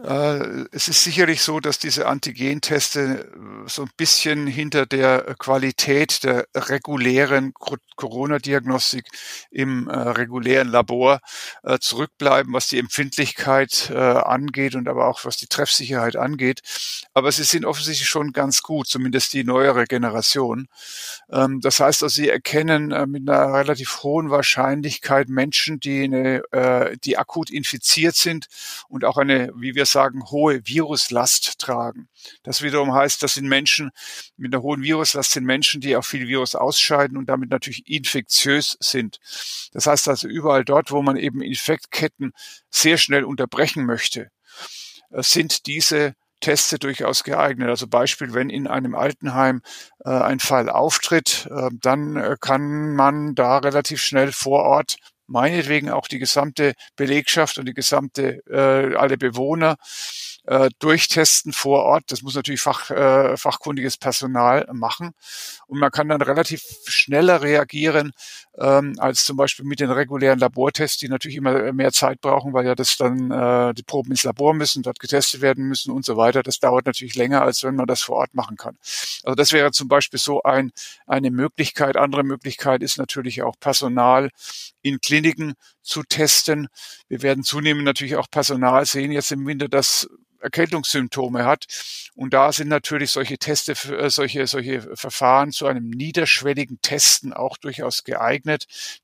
Äh, 0.02 0.66
es 0.72 0.88
ist 0.88 1.04
sicherlich 1.04 1.42
so, 1.42 1.60
dass 1.60 1.78
diese 1.78 2.06
Antigenteste 2.06 3.30
äh, 3.34 3.68
so 3.68 3.82
ein 3.82 3.90
bisschen 3.96 4.46
hinter 4.46 4.86
der 4.86 5.34
Qualität 5.38 6.24
der 6.24 6.46
regulären 6.54 7.52
Corona-Diagnostik 7.96 9.04
im 9.50 9.88
äh, 9.88 9.96
regulären 9.96 10.68
Labor 10.68 11.20
äh, 11.64 11.78
zurückbleiben, 11.78 12.52
was 12.52 12.68
die 12.68 12.78
Empfindlichkeit 12.78 13.90
äh, 13.90 13.96
angeht 13.98 14.74
und 14.74 14.88
aber 14.88 15.06
auch 15.06 15.24
was 15.24 15.36
die 15.36 15.48
Treffsicherheit 15.48 16.16
angeht. 16.16 16.60
Aber 17.12 17.30
sie 17.30 17.44
sind 17.44 17.66
offensichtlich 17.66 18.08
schon 18.08 18.32
ganz 18.32 18.62
gut, 18.62 18.86
zumindest 18.86 19.34
die 19.34 19.44
neuere 19.44 19.84
Generation. 19.84 20.68
Ähm, 21.30 21.60
das 21.60 21.78
heißt, 21.80 22.02
also, 22.02 22.14
sie 22.14 22.30
erkennen 22.30 22.90
äh, 22.92 23.06
mit 23.06 23.28
einer 23.28 23.52
relativ 23.52 24.02
hohen 24.02 24.30
Wahrscheinlichkeit 24.30 25.28
Menschen, 25.28 25.78
die, 25.80 26.04
eine, 26.04 26.42
die 27.04 27.18
akut 27.18 27.50
infiziert 27.50 28.14
sind 28.14 28.46
und 28.88 29.04
auch 29.04 29.16
eine, 29.16 29.52
wie 29.56 29.74
wir 29.74 29.84
sagen, 29.90 30.24
hohe 30.30 30.66
Viruslast 30.66 31.58
tragen. 31.58 32.08
Das 32.42 32.62
wiederum 32.62 32.94
heißt, 32.94 33.22
das 33.22 33.34
sind 33.34 33.48
Menschen 33.48 33.90
mit 34.36 34.54
einer 34.54 34.62
hohen 34.62 34.82
Viruslast, 34.82 35.32
sind 35.32 35.44
Menschen, 35.44 35.80
die 35.80 35.96
auch 35.96 36.04
viel 36.04 36.28
Virus 36.28 36.54
ausscheiden 36.54 37.16
und 37.16 37.28
damit 37.28 37.50
natürlich 37.50 37.86
infektiös 37.86 38.76
sind. 38.80 39.18
Das 39.72 39.86
heißt 39.86 40.08
also 40.08 40.28
überall 40.28 40.64
dort, 40.64 40.90
wo 40.90 41.02
man 41.02 41.16
eben 41.16 41.42
Infektketten 41.42 42.32
sehr 42.70 42.98
schnell 42.98 43.24
unterbrechen 43.24 43.84
möchte, 43.84 44.30
äh, 45.10 45.22
sind 45.22 45.66
diese 45.66 46.14
Teste 46.40 46.78
durchaus 46.78 47.22
geeignet. 47.22 47.68
Also 47.68 47.86
Beispiel, 47.86 48.32
wenn 48.32 48.50
in 48.50 48.66
einem 48.66 48.94
Altenheim 48.94 49.62
äh, 50.04 50.10
ein 50.10 50.40
Fall 50.40 50.68
auftritt, 50.68 51.48
äh, 51.50 51.68
dann 51.80 52.16
äh, 52.16 52.36
kann 52.40 52.94
man 52.94 53.34
da 53.34 53.58
relativ 53.58 54.02
schnell 54.02 54.32
vor 54.32 54.62
Ort 54.64 54.96
meinetwegen 55.30 55.90
auch 55.90 56.08
die 56.08 56.18
gesamte 56.18 56.74
Belegschaft 56.96 57.58
und 57.58 57.66
die 57.66 57.74
gesamte, 57.74 58.42
äh, 58.50 58.96
alle 58.96 59.16
Bewohner 59.16 59.76
äh, 60.44 60.68
durchtesten 60.78 61.52
vor 61.52 61.84
Ort. 61.84 62.04
Das 62.08 62.22
muss 62.22 62.34
natürlich 62.34 62.60
fach, 62.60 62.90
äh, 62.90 63.36
fachkundiges 63.36 63.96
Personal 63.96 64.66
machen. 64.72 65.12
Und 65.66 65.78
man 65.78 65.90
kann 65.90 66.08
dann 66.08 66.22
relativ 66.22 66.62
schneller 66.86 67.42
reagieren 67.42 68.12
ähm, 68.60 68.94
als 68.98 69.24
zum 69.24 69.36
Beispiel 69.36 69.64
mit 69.64 69.80
den 69.80 69.90
regulären 69.90 70.38
Labortests, 70.38 70.98
die 70.98 71.08
natürlich 71.08 71.36
immer 71.36 71.72
mehr 71.72 71.92
Zeit 71.92 72.20
brauchen, 72.20 72.52
weil 72.52 72.66
ja 72.66 72.74
das 72.74 72.96
dann 72.96 73.30
äh, 73.30 73.74
die 73.74 73.82
Proben 73.82 74.10
ins 74.10 74.22
Labor 74.22 74.52
müssen, 74.54 74.82
dort 74.82 75.00
getestet 75.00 75.40
werden 75.40 75.64
müssen 75.66 75.90
und 75.90 76.04
so 76.04 76.16
weiter. 76.16 76.42
Das 76.42 76.58
dauert 76.58 76.86
natürlich 76.86 77.14
länger, 77.14 77.42
als 77.42 77.64
wenn 77.64 77.74
man 77.74 77.86
das 77.86 78.02
vor 78.02 78.16
Ort 78.16 78.34
machen 78.34 78.56
kann. 78.56 78.76
Also 79.24 79.34
das 79.34 79.52
wäre 79.52 79.72
zum 79.72 79.88
Beispiel 79.88 80.20
so 80.20 80.42
ein, 80.42 80.72
eine 81.06 81.30
Möglichkeit. 81.30 81.96
Andere 81.96 82.22
Möglichkeit 82.22 82.82
ist 82.82 82.98
natürlich 82.98 83.42
auch 83.42 83.54
Personal 83.58 84.30
in 84.82 85.00
Kliniken 85.00 85.54
zu 85.82 86.02
testen. 86.02 86.68
Wir 87.08 87.22
werden 87.22 87.42
zunehmend 87.42 87.84
natürlich 87.84 88.16
auch 88.16 88.30
Personal 88.30 88.84
sehen 88.84 89.12
jetzt 89.12 89.32
im 89.32 89.46
Winter, 89.46 89.68
das 89.68 90.08
Erkältungssymptome 90.40 91.44
hat. 91.44 91.66
Und 92.14 92.34
da 92.34 92.52
sind 92.52 92.68
natürlich 92.68 93.10
solche 93.10 93.38
Teste, 93.38 93.72
äh, 93.72 94.10
solche, 94.10 94.46
solche 94.46 94.96
Verfahren 94.96 95.52
zu 95.52 95.66
einem 95.66 95.90
niederschwelligen 95.90 96.80
Testen 96.82 97.32
auch 97.32 97.56
durchaus 97.56 98.04
geeignet, 98.04 98.49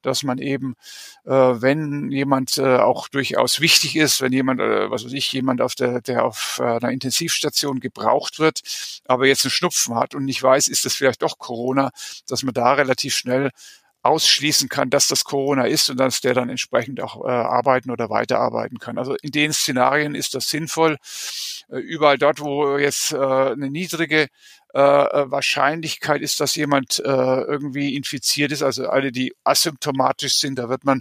dass 0.02 0.22
man 0.22 0.38
eben, 0.38 0.74
äh, 1.24 1.30
wenn 1.30 2.10
jemand 2.10 2.58
äh, 2.58 2.76
auch 2.76 3.08
durchaus 3.08 3.60
wichtig 3.60 3.96
ist, 3.96 4.20
wenn 4.20 4.32
jemand, 4.32 4.60
äh, 4.60 4.90
was 4.90 5.04
weiß 5.04 5.12
ich, 5.12 5.32
jemand 5.32 5.60
auf 5.60 5.74
der, 5.74 6.00
der 6.00 6.24
auf 6.24 6.60
einer 6.60 6.90
Intensivstation 6.90 7.80
gebraucht 7.80 8.38
wird, 8.38 8.60
aber 9.06 9.26
jetzt 9.26 9.44
einen 9.44 9.50
Schnupfen 9.50 9.94
hat 9.94 10.14
und 10.14 10.24
nicht 10.24 10.42
weiß, 10.42 10.68
ist 10.68 10.84
das 10.84 10.94
vielleicht 10.94 11.22
doch 11.22 11.38
Corona, 11.38 11.90
dass 12.28 12.42
man 12.42 12.54
da 12.54 12.72
relativ 12.74 13.14
schnell 13.14 13.50
ausschließen 14.06 14.68
kann, 14.68 14.88
dass 14.88 15.08
das 15.08 15.24
Corona 15.24 15.64
ist 15.66 15.90
und 15.90 15.98
dass 15.98 16.20
der 16.20 16.34
dann 16.34 16.48
entsprechend 16.48 17.00
auch 17.00 17.24
äh, 17.24 17.30
arbeiten 17.30 17.90
oder 17.90 18.08
weiterarbeiten 18.08 18.78
kann. 18.78 18.98
Also 18.98 19.16
in 19.20 19.32
den 19.32 19.52
Szenarien 19.52 20.14
ist 20.14 20.34
das 20.34 20.48
sinnvoll. 20.48 20.96
Äh, 21.68 21.78
überall 21.78 22.16
dort, 22.16 22.40
wo 22.40 22.78
jetzt 22.78 23.12
äh, 23.12 23.16
eine 23.16 23.70
niedrige 23.70 24.28
äh, 24.76 25.22
äh, 25.22 25.30
Wahrscheinlichkeit 25.30 26.20
ist, 26.20 26.38
dass 26.38 26.54
jemand 26.54 26.98
äh, 26.98 27.02
irgendwie 27.02 27.96
infiziert 27.96 28.52
ist, 28.52 28.62
also 28.62 28.90
alle, 28.90 29.10
die 29.10 29.34
asymptomatisch 29.42 30.36
sind, 30.36 30.58
da 30.58 30.68
wird 30.68 30.84
man 30.84 31.00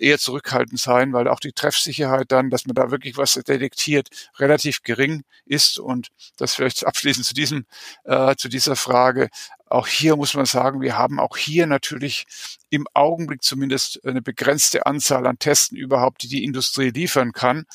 eher 0.00 0.18
zurückhaltend 0.18 0.80
sein, 0.80 1.12
weil 1.12 1.28
auch 1.28 1.38
die 1.38 1.52
Treffsicherheit 1.52 2.32
dann, 2.32 2.48
dass 2.48 2.64
man 2.64 2.76
da 2.76 2.90
wirklich 2.90 3.18
was 3.18 3.34
detektiert, 3.34 4.08
relativ 4.38 4.82
gering 4.84 5.24
ist. 5.44 5.78
Und 5.78 6.08
das 6.38 6.54
vielleicht 6.54 6.86
abschließend 6.86 7.26
zu 7.26 7.34
diesem, 7.34 7.66
äh, 8.04 8.36
zu 8.36 8.48
dieser 8.48 8.74
Frage. 8.74 9.28
Auch 9.66 9.86
hier 9.86 10.16
muss 10.16 10.32
man 10.32 10.46
sagen, 10.46 10.80
wir 10.80 10.96
haben 10.96 11.20
auch 11.20 11.36
hier 11.36 11.66
natürlich 11.66 12.24
im 12.70 12.86
Augenblick 12.94 13.42
zumindest 13.42 14.04
eine 14.06 14.22
begrenzte 14.22 14.86
Anzahl 14.86 15.26
an 15.26 15.38
Testen 15.38 15.76
überhaupt, 15.76 16.22
die 16.22 16.28
die 16.28 16.44
Industrie 16.44 16.90
liefern 16.90 17.32
kann. 17.32 17.66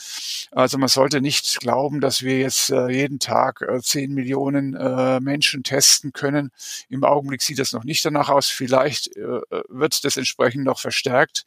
Also 0.51 0.77
man 0.77 0.87
sollte 0.87 1.19
nicht 1.19 1.59
glauben, 1.59 1.99
dass 1.99 2.23
wir 2.23 2.39
jetzt 2.39 2.69
äh, 2.71 2.87
jeden 2.87 3.19
Tag 3.19 3.61
äh, 3.61 3.81
zehn 3.81 4.13
Millionen 4.13 4.73
äh, 4.73 5.19
Menschen 5.19 5.63
testen 5.63 6.13
können. 6.13 6.51
Im 6.89 7.03
Augenblick 7.03 7.41
sieht 7.41 7.59
das 7.59 7.73
noch 7.73 7.83
nicht 7.83 8.05
danach 8.05 8.29
aus. 8.29 8.47
Vielleicht 8.47 9.15
wird 9.15 10.03
das 10.03 10.17
entsprechend 10.17 10.63
noch 10.63 10.79
verstärkt. 10.79 11.45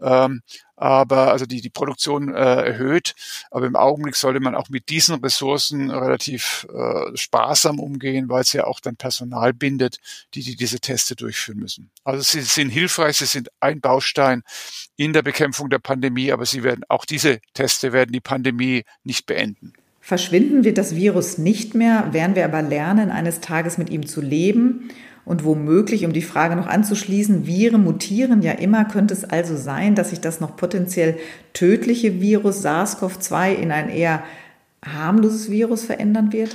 Ähm, 0.00 0.42
aber 0.76 1.30
also 1.30 1.46
die, 1.46 1.60
die 1.60 1.70
Produktion 1.70 2.34
erhöht. 2.34 3.14
Aber 3.52 3.66
im 3.66 3.76
Augenblick 3.76 4.16
sollte 4.16 4.40
man 4.40 4.56
auch 4.56 4.68
mit 4.68 4.88
diesen 4.88 5.14
Ressourcen 5.16 5.90
relativ 5.90 6.66
sparsam 7.14 7.78
umgehen, 7.78 8.28
weil 8.28 8.42
es 8.42 8.52
ja 8.52 8.64
auch 8.64 8.80
dann 8.80 8.96
Personal 8.96 9.52
bindet, 9.52 9.98
die, 10.34 10.42
die 10.42 10.56
diese 10.56 10.80
Teste 10.80 11.14
durchführen 11.14 11.58
müssen. 11.58 11.90
Also 12.02 12.22
sie 12.22 12.63
sind 12.64 12.70
hilfreich, 12.70 13.18
sie 13.18 13.26
sind 13.26 13.48
ein 13.60 13.80
Baustein 13.80 14.42
in 14.96 15.12
der 15.12 15.22
Bekämpfung 15.22 15.70
der 15.70 15.78
Pandemie, 15.78 16.32
aber 16.32 16.46
sie 16.46 16.62
werden 16.62 16.82
auch 16.88 17.04
diese 17.04 17.40
Teste 17.52 17.92
werden 17.92 18.12
die 18.12 18.20
Pandemie 18.20 18.84
nicht 19.02 19.26
beenden. 19.26 19.72
Verschwinden 20.00 20.64
wird 20.64 20.78
das 20.78 20.94
Virus 20.94 21.38
nicht 21.38 21.74
mehr, 21.74 22.12
werden 22.12 22.36
wir 22.36 22.44
aber 22.44 22.62
lernen, 22.62 23.10
eines 23.10 23.40
Tages 23.40 23.78
mit 23.78 23.90
ihm 23.90 24.06
zu 24.06 24.20
leben 24.20 24.90
und 25.24 25.44
womöglich, 25.44 26.04
um 26.04 26.12
die 26.12 26.22
Frage 26.22 26.56
noch 26.56 26.66
anzuschließen, 26.66 27.46
Viren 27.46 27.82
mutieren 27.82 28.42
ja 28.42 28.52
immer, 28.52 28.84
könnte 28.84 29.14
es 29.14 29.24
also 29.24 29.56
sein, 29.56 29.94
dass 29.94 30.10
sich 30.10 30.20
das 30.20 30.40
noch 30.40 30.56
potenziell 30.56 31.18
tödliche 31.54 32.20
Virus 32.20 32.64
SARS-CoV-2 32.64 33.54
in 33.54 33.72
ein 33.72 33.88
eher 33.88 34.22
harmloses 34.84 35.50
Virus 35.50 35.84
verändern 35.84 36.32
wird? 36.32 36.54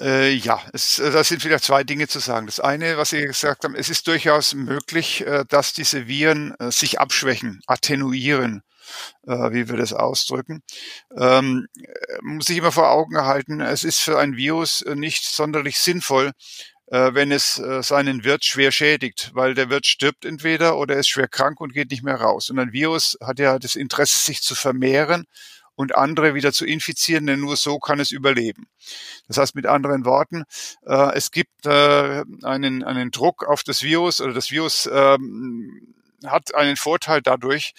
Äh, 0.00 0.34
ja, 0.34 0.60
es, 0.72 0.98
äh, 0.98 1.10
da 1.10 1.24
sind 1.24 1.44
wieder 1.44 1.60
zwei 1.60 1.82
Dinge 1.82 2.08
zu 2.08 2.20
sagen. 2.20 2.46
Das 2.46 2.60
eine, 2.60 2.96
was 2.98 3.10
Sie 3.10 3.20
gesagt 3.20 3.64
haben, 3.64 3.74
es 3.74 3.88
ist 3.88 4.06
durchaus 4.06 4.54
möglich, 4.54 5.26
äh, 5.26 5.44
dass 5.48 5.72
diese 5.72 6.06
Viren 6.06 6.54
äh, 6.58 6.70
sich 6.70 7.00
abschwächen, 7.00 7.60
attenuieren, 7.66 8.62
wie 9.24 9.68
wir 9.68 9.76
das 9.76 9.92
ausdrücken. 9.92 10.62
Ähm, 11.14 11.66
muss 12.22 12.46
sich 12.46 12.56
immer 12.56 12.72
vor 12.72 12.90
Augen 12.90 13.18
halten, 13.18 13.60
es 13.60 13.84
ist 13.84 13.98
für 13.98 14.18
ein 14.18 14.34
Virus 14.34 14.82
nicht 14.94 15.26
sonderlich 15.26 15.78
sinnvoll, 15.78 16.32
wenn 16.86 17.30
es 17.30 17.60
seinen 17.82 18.24
Wirt 18.24 18.46
schwer 18.46 18.72
schädigt, 18.72 19.32
weil 19.34 19.52
der 19.52 19.68
Wirt 19.68 19.84
stirbt 19.84 20.24
entweder 20.24 20.78
oder 20.78 20.96
ist 20.96 21.10
schwer 21.10 21.28
krank 21.28 21.60
und 21.60 21.74
geht 21.74 21.90
nicht 21.90 22.02
mehr 22.02 22.14
raus. 22.14 22.48
Und 22.48 22.58
ein 22.58 22.72
Virus 22.72 23.18
hat 23.22 23.38
ja 23.38 23.58
das 23.58 23.76
Interesse, 23.76 24.24
sich 24.24 24.40
zu 24.40 24.54
vermehren 24.54 25.26
und 25.78 25.94
andere 25.94 26.34
wieder 26.34 26.52
zu 26.52 26.66
infizieren, 26.66 27.26
denn 27.26 27.38
nur 27.38 27.56
so 27.56 27.78
kann 27.78 28.00
es 28.00 28.10
überleben. 28.10 28.66
Das 29.28 29.38
heißt 29.38 29.54
mit 29.54 29.66
anderen 29.66 30.04
Worten, 30.04 30.42
äh, 30.84 31.14
es 31.14 31.30
gibt 31.30 31.66
äh, 31.66 32.24
einen, 32.42 32.82
einen 32.82 33.12
Druck 33.12 33.46
auf 33.46 33.62
das 33.62 33.84
Virus 33.84 34.20
oder 34.20 34.34
das 34.34 34.50
Virus 34.50 34.90
ähm, 34.92 35.94
hat 36.26 36.52
einen 36.52 36.76
Vorteil 36.76 37.22
dadurch, 37.22 37.74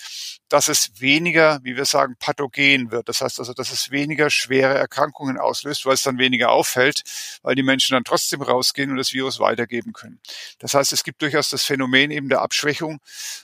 dass 0.47 0.69
es 0.69 1.01
weniger, 1.01 1.59
wie 1.63 1.75
wir 1.75 1.83
sagen, 1.83 2.15
pathogen 2.17 2.89
wird. 2.89 3.09
Das 3.09 3.19
heißt 3.19 3.37
also, 3.39 3.53
dass 3.53 3.73
es 3.73 3.91
weniger 3.91 4.29
schwere 4.29 4.75
Erkrankungen 4.75 5.37
auslöst, 5.37 5.85
weil 5.85 5.95
es 5.95 6.03
dann 6.03 6.19
weniger 6.19 6.51
auffällt, 6.51 7.03
weil 7.41 7.55
die 7.55 7.63
Menschen 7.63 7.95
dann 7.95 8.05
trotzdem 8.05 8.41
rausgehen 8.41 8.91
und 8.91 8.97
das 8.97 9.11
Virus 9.11 9.41
weitergeben 9.41 9.91
können. 9.91 10.21
Das 10.59 10.73
heißt, 10.73 10.93
es 10.93 11.03
gibt 11.03 11.21
durchaus 11.21 11.49
das 11.49 11.65
Phänomen 11.65 12.11
eben 12.11 12.29
der 12.29 12.41
Abschwächung. 12.41 13.01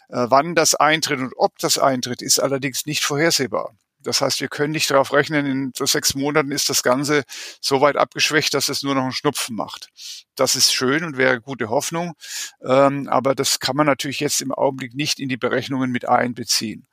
Äh, 0.08 0.28
wann 0.30 0.56
das 0.56 0.76
eintritt 0.76 1.20
und 1.20 1.34
ob 1.36 1.58
das 1.60 1.78
eintritt, 1.78 2.22
ist 2.22 2.40
allerdings 2.40 2.86
nicht 2.86 3.04
vorhersehbar. 3.04 3.76
Das 4.06 4.22
heißt, 4.22 4.40
wir 4.40 4.48
können 4.48 4.72
nicht 4.72 4.90
darauf 4.90 5.12
rechnen, 5.14 5.46
in 5.46 5.72
sechs 5.76 6.16
Monaten 6.16 6.52
ist 6.52 6.70
das 6.70 6.84
Ganze 6.84 7.24
so 7.60 7.82
weit 7.82 7.98
abgeschwächt, 7.98 8.54
dass 8.54 8.70
es 8.70 8.84
nur 8.84 8.96
noch 8.96 9.04
einen 9.04 9.12
Schnupfen 9.12 9.56
macht. 9.56 9.90
Das 10.36 10.56
ist 10.56 10.74
schön 10.74 11.06
und 11.06 11.18
wäre 11.18 11.40
gute 11.40 11.70
Hoffnung, 11.70 12.14
ähm, 12.62 13.08
aber 13.08 13.36
das 13.36 13.62
kann 13.62 13.78
man 13.78 13.86
natürlich 13.86 14.20
jetzt 14.20 14.42
im 14.42 14.52
Augenblick 14.52 14.94
nicht 14.94 15.20
in 15.20 15.30
die 15.30 15.38
Berechnungen 15.38 15.92
mit 15.92 16.08
einbeziehen. 16.10 16.88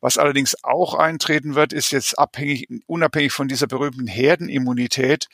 Was 0.00 0.16
allerdings 0.16 0.56
auch 0.64 0.94
eintreten 0.94 1.54
wird, 1.54 1.74
ist 1.74 1.92
jetzt 1.92 2.18
abhängig, 2.18 2.68
unabhängig 2.86 3.32
von 3.32 3.48
dieser 3.48 3.66
berühmten 3.66 4.06
Herdenimmunität, 4.06 5.28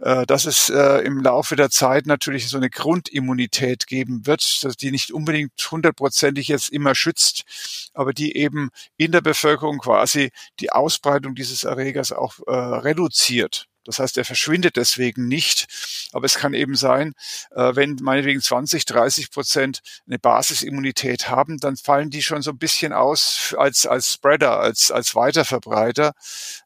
äh, 0.00 0.26
dass 0.26 0.44
es 0.44 0.68
äh, 0.68 0.98
im 1.04 1.20
Laufe 1.22 1.56
der 1.56 1.70
Zeit 1.70 2.06
natürlich 2.06 2.48
so 2.48 2.58
eine 2.58 2.68
Grundimmunität 2.68 3.86
geben 3.86 4.26
wird, 4.26 4.80
die 4.82 4.90
nicht 4.90 5.10
unbedingt 5.10 5.52
hundertprozentig 5.70 6.48
jetzt 6.48 6.68
immer 6.68 6.94
schützt, 6.94 7.44
aber 7.94 8.12
die 8.12 8.36
eben 8.36 8.70
in 8.98 9.12
der 9.12 9.22
Bevölkerung 9.22 9.78
quasi 9.78 10.32
die 10.60 10.70
Ausbreitung 10.70 11.34
dieses 11.34 11.64
Erregers 11.64 12.12
auch 12.12 12.40
äh, 12.46 12.52
reduziert. 12.52 13.69
Das 13.90 13.98
heißt, 13.98 14.18
er 14.18 14.24
verschwindet 14.24 14.76
deswegen 14.76 15.26
nicht. 15.26 15.66
Aber 16.12 16.24
es 16.24 16.36
kann 16.36 16.54
eben 16.54 16.76
sein, 16.76 17.12
äh, 17.50 17.74
wenn 17.74 17.96
meinetwegen 18.00 18.40
20, 18.40 18.84
30 18.84 19.32
Prozent 19.32 19.80
eine 20.06 20.20
Basisimmunität 20.20 21.28
haben, 21.28 21.58
dann 21.58 21.76
fallen 21.76 22.08
die 22.08 22.22
schon 22.22 22.40
so 22.42 22.52
ein 22.52 22.58
bisschen 22.58 22.92
aus 22.92 23.52
als, 23.58 23.86
als 23.86 24.12
Spreader, 24.12 24.60
als, 24.60 24.92
als 24.92 25.16
Weiterverbreiter. 25.16 26.12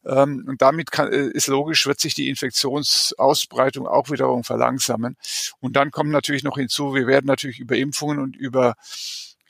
Ähm, 0.05 0.45
und 0.47 0.61
damit 0.61 0.91
kann, 0.91 1.11
äh, 1.11 1.29
ist 1.29 1.47
logisch, 1.47 1.87
wird 1.87 1.99
sich 1.99 2.13
die 2.13 2.29
Infektionsausbreitung 2.29 3.87
auch 3.87 4.11
wiederum 4.11 4.43
verlangsamen. 4.43 5.17
Und 5.59 5.75
dann 5.75 5.89
kommt 5.89 6.11
natürlich 6.11 6.43
noch 6.43 6.57
hinzu, 6.57 6.93
wir 6.93 7.07
werden 7.07 7.25
natürlich 7.25 7.59
über 7.59 7.75
Impfungen 7.75 8.19
und 8.19 8.35
über 8.35 8.75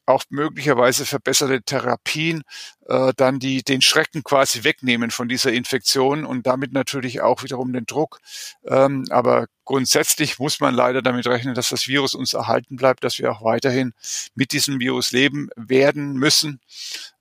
auch 0.06 0.24
möglicherweise 0.30 1.06
verbesserte 1.06 1.62
Therapien 1.62 2.44
äh, 2.88 3.13
dann 3.15 3.39
die 3.39 3.63
den 3.63 3.82
Schrecken 3.82 4.24
quasi 4.24 4.63
wegnehmen 4.63 5.12
von 5.12 5.28
dieser 5.28 5.52
Infektion 5.52 6.26
und 6.26 6.46
damit 6.46 6.74
natürlich 6.74 7.22
auch 7.22 7.44
wiederum 7.44 7.74
den 7.74 7.86
Druck. 7.86 8.20
Ähm, 8.65 9.06
aber 9.10 9.48
grundsätzlich 9.63 10.39
muss 10.39 10.60
man 10.60 10.76
leider 10.76 11.02
damit 11.02 11.28
rechnen, 11.28 11.56
dass 11.56 11.70
das 11.70 11.88
Virus 11.88 12.13
uns 12.13 12.34
erhalten 12.34 12.76
bleibt, 12.76 13.04
dass 13.04 13.18
wir 13.18 13.32
auch 13.32 13.44
weiterhin 13.44 13.94
mit 14.36 14.52
diesem 14.52 14.80
Virus 14.80 15.12
leben 15.12 15.50
werden 15.56 16.13
müssen. 16.13 16.60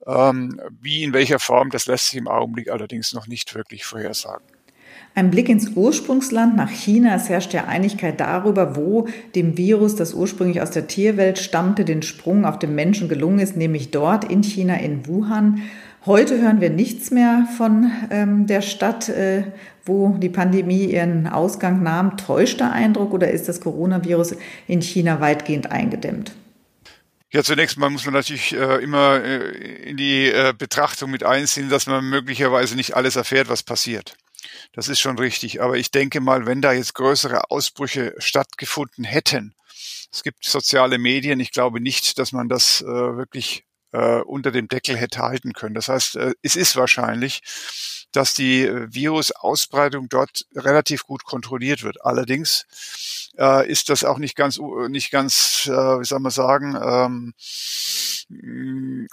Ähm, 0.06 0.60
wie 0.80 1.02
in 1.02 1.12
welcher 1.12 1.38
Form, 1.38 1.70
das 1.70 1.86
lässt 1.86 2.08
sich 2.08 2.18
im 2.18 2.28
Augenblick 2.28 2.68
allerdings 2.70 3.12
noch 3.12 3.26
nicht 3.26 3.54
wirklich 3.54 3.84
vorhersagen. 3.84 4.46
Ein 5.16 5.30
Blick 5.30 5.48
ins 5.48 5.70
Ursprungsland 5.76 6.56
nach 6.56 6.70
China. 6.70 7.14
Es 7.14 7.28
herrscht 7.28 7.52
ja 7.54 7.66
Einigkeit 7.66 8.18
darüber, 8.18 8.74
wo 8.74 9.06
dem 9.36 9.56
Virus, 9.56 9.94
das 9.94 10.12
ursprünglich 10.12 10.60
aus 10.60 10.72
der 10.72 10.88
Tierwelt 10.88 11.38
stammte, 11.38 11.84
den 11.84 12.02
Sprung 12.02 12.44
auf 12.44 12.58
den 12.58 12.74
Menschen 12.74 13.08
gelungen 13.08 13.38
ist, 13.38 13.56
nämlich 13.56 13.92
dort 13.92 14.24
in 14.24 14.42
China, 14.42 14.74
in 14.74 15.06
Wuhan. 15.06 15.62
Heute 16.04 16.42
hören 16.42 16.60
wir 16.60 16.70
nichts 16.70 17.12
mehr 17.12 17.46
von 17.56 17.92
ähm, 18.10 18.48
der 18.48 18.60
Stadt, 18.60 19.08
äh, 19.08 19.44
wo 19.86 20.16
die 20.18 20.28
Pandemie 20.28 20.86
ihren 20.86 21.28
Ausgang 21.28 21.84
nahm. 21.84 22.16
Täuscht 22.16 22.58
der 22.58 22.72
Eindruck 22.72 23.14
oder 23.14 23.30
ist 23.30 23.48
das 23.48 23.60
Coronavirus 23.60 24.34
in 24.66 24.82
China 24.82 25.20
weitgehend 25.20 25.70
eingedämmt? 25.70 26.32
Ja, 27.30 27.42
zunächst 27.42 27.78
mal 27.78 27.88
muss 27.88 28.04
man 28.04 28.14
natürlich 28.14 28.54
äh, 28.54 28.82
immer 28.82 29.22
äh, 29.22 29.90
in 29.90 29.96
die 29.96 30.26
äh, 30.26 30.52
Betrachtung 30.56 31.10
mit 31.10 31.22
einziehen, 31.22 31.68
dass 31.68 31.86
man 31.86 32.04
möglicherweise 32.04 32.74
nicht 32.74 32.96
alles 32.96 33.16
erfährt, 33.16 33.48
was 33.48 33.62
passiert. 33.62 34.16
Das 34.74 34.88
ist 34.88 35.00
schon 35.00 35.18
richtig. 35.18 35.62
Aber 35.62 35.76
ich 35.76 35.90
denke 35.90 36.20
mal, 36.20 36.46
wenn 36.46 36.60
da 36.60 36.72
jetzt 36.72 36.94
größere 36.94 37.50
Ausbrüche 37.50 38.14
stattgefunden 38.18 39.04
hätten, 39.04 39.54
es 40.12 40.22
gibt 40.22 40.44
soziale 40.44 40.98
Medien, 40.98 41.40
ich 41.40 41.52
glaube 41.52 41.80
nicht, 41.80 42.18
dass 42.18 42.32
man 42.32 42.48
das 42.48 42.82
äh, 42.82 42.86
wirklich 42.86 43.64
äh, 43.92 44.20
unter 44.20 44.50
dem 44.50 44.68
Deckel 44.68 44.96
hätte 44.96 45.20
halten 45.20 45.52
können. 45.52 45.74
Das 45.74 45.88
heißt, 45.88 46.16
äh, 46.16 46.34
es 46.42 46.56
ist 46.56 46.76
wahrscheinlich, 46.76 47.40
dass 48.12 48.34
die 48.34 48.62
äh, 48.62 48.86
Virusausbreitung 48.92 50.08
dort 50.08 50.46
relativ 50.54 51.04
gut 51.04 51.24
kontrolliert 51.24 51.82
wird. 51.82 52.04
Allerdings 52.04 52.66
äh, 53.38 53.68
ist 53.68 53.88
das 53.88 54.04
auch 54.04 54.18
nicht 54.18 54.36
ganz, 54.36 54.58
nicht 54.88 55.10
ganz, 55.10 55.66
äh, 55.66 56.00
wie 56.00 56.04
soll 56.04 56.20
man 56.20 56.32
sagen, 56.32 56.76
ähm, 56.80 57.34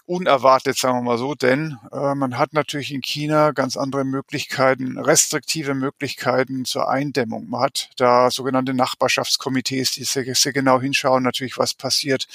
unerwartet, 0.05 0.77
sagen 0.77 0.97
wir 0.97 1.01
mal 1.03 1.17
so, 1.17 1.36
denn 1.36 1.77
äh, 1.91 2.15
man 2.15 2.38
hat 2.38 2.53
natürlich 2.53 2.93
in 2.93 3.01
China 3.01 3.51
ganz 3.51 3.77
andere 3.77 4.03
Möglichkeiten, 4.03 4.97
restriktive 4.97 5.73
Möglichkeiten 5.73 6.65
zur 6.65 6.89
Eindämmung. 6.89 7.49
Man 7.49 7.62
hat 7.62 7.89
da 7.97 8.31
sogenannte 8.31 8.73
Nachbarschaftskomitees, 8.73 9.91
die 9.91 10.03
sehr, 10.03 10.36
sehr 10.36 10.53
genau 10.53 10.81
hinschauen, 10.81 11.23
natürlich, 11.23 11.57
was 11.57 11.73
passiert. 11.73 12.27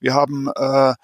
Wir 0.00 0.14
haben 0.14 0.48
äh, 0.56 0.94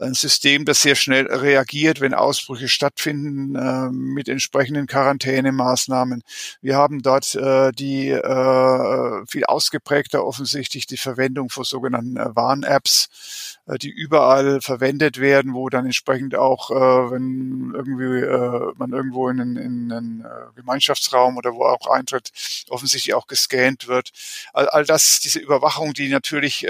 ein 0.00 0.14
System, 0.14 0.64
das 0.64 0.82
sehr 0.82 0.94
schnell 0.94 1.26
reagiert, 1.26 2.00
wenn 2.00 2.14
Ausbrüche 2.14 2.68
stattfinden, 2.68 3.54
äh, 3.54 3.90
mit 3.90 4.28
entsprechenden 4.28 4.86
Quarantänemaßnahmen. 4.86 6.22
Wir 6.60 6.76
haben 6.76 7.02
dort 7.02 7.34
äh, 7.34 7.72
die 7.72 8.08
äh, 8.08 9.26
viel 9.26 9.44
ausgeprägter 9.44 10.24
offensichtlich 10.24 10.86
die 10.86 10.96
Verwendung 10.96 11.50
von 11.50 11.64
sogenannten 11.64 12.16
äh, 12.16 12.34
Warn-Apps, 12.34 13.58
äh, 13.66 13.78
die 13.78 13.90
überall 13.90 14.60
verwendet 14.60 15.20
werden, 15.20 15.54
wo 15.54 15.68
dann 15.68 15.86
entsprechend 15.86 16.34
auch, 16.34 16.70
äh, 16.70 17.10
wenn 17.10 17.72
irgendwie 17.74 18.00
man 18.76 18.92
irgendwo 18.92 19.28
in 19.28 19.40
einen, 19.40 19.56
in 19.56 19.92
einen 19.92 20.24
Gemeinschaftsraum 20.56 21.36
oder 21.36 21.54
wo 21.54 21.64
auch 21.64 21.86
eintritt, 21.86 22.30
offensichtlich 22.68 23.14
auch 23.14 23.26
gescannt 23.26 23.88
wird. 23.88 24.10
All, 24.52 24.68
all 24.68 24.84
das, 24.84 25.20
diese 25.20 25.38
Überwachung, 25.38 25.92
die 25.92 26.08
natürlich 26.08 26.66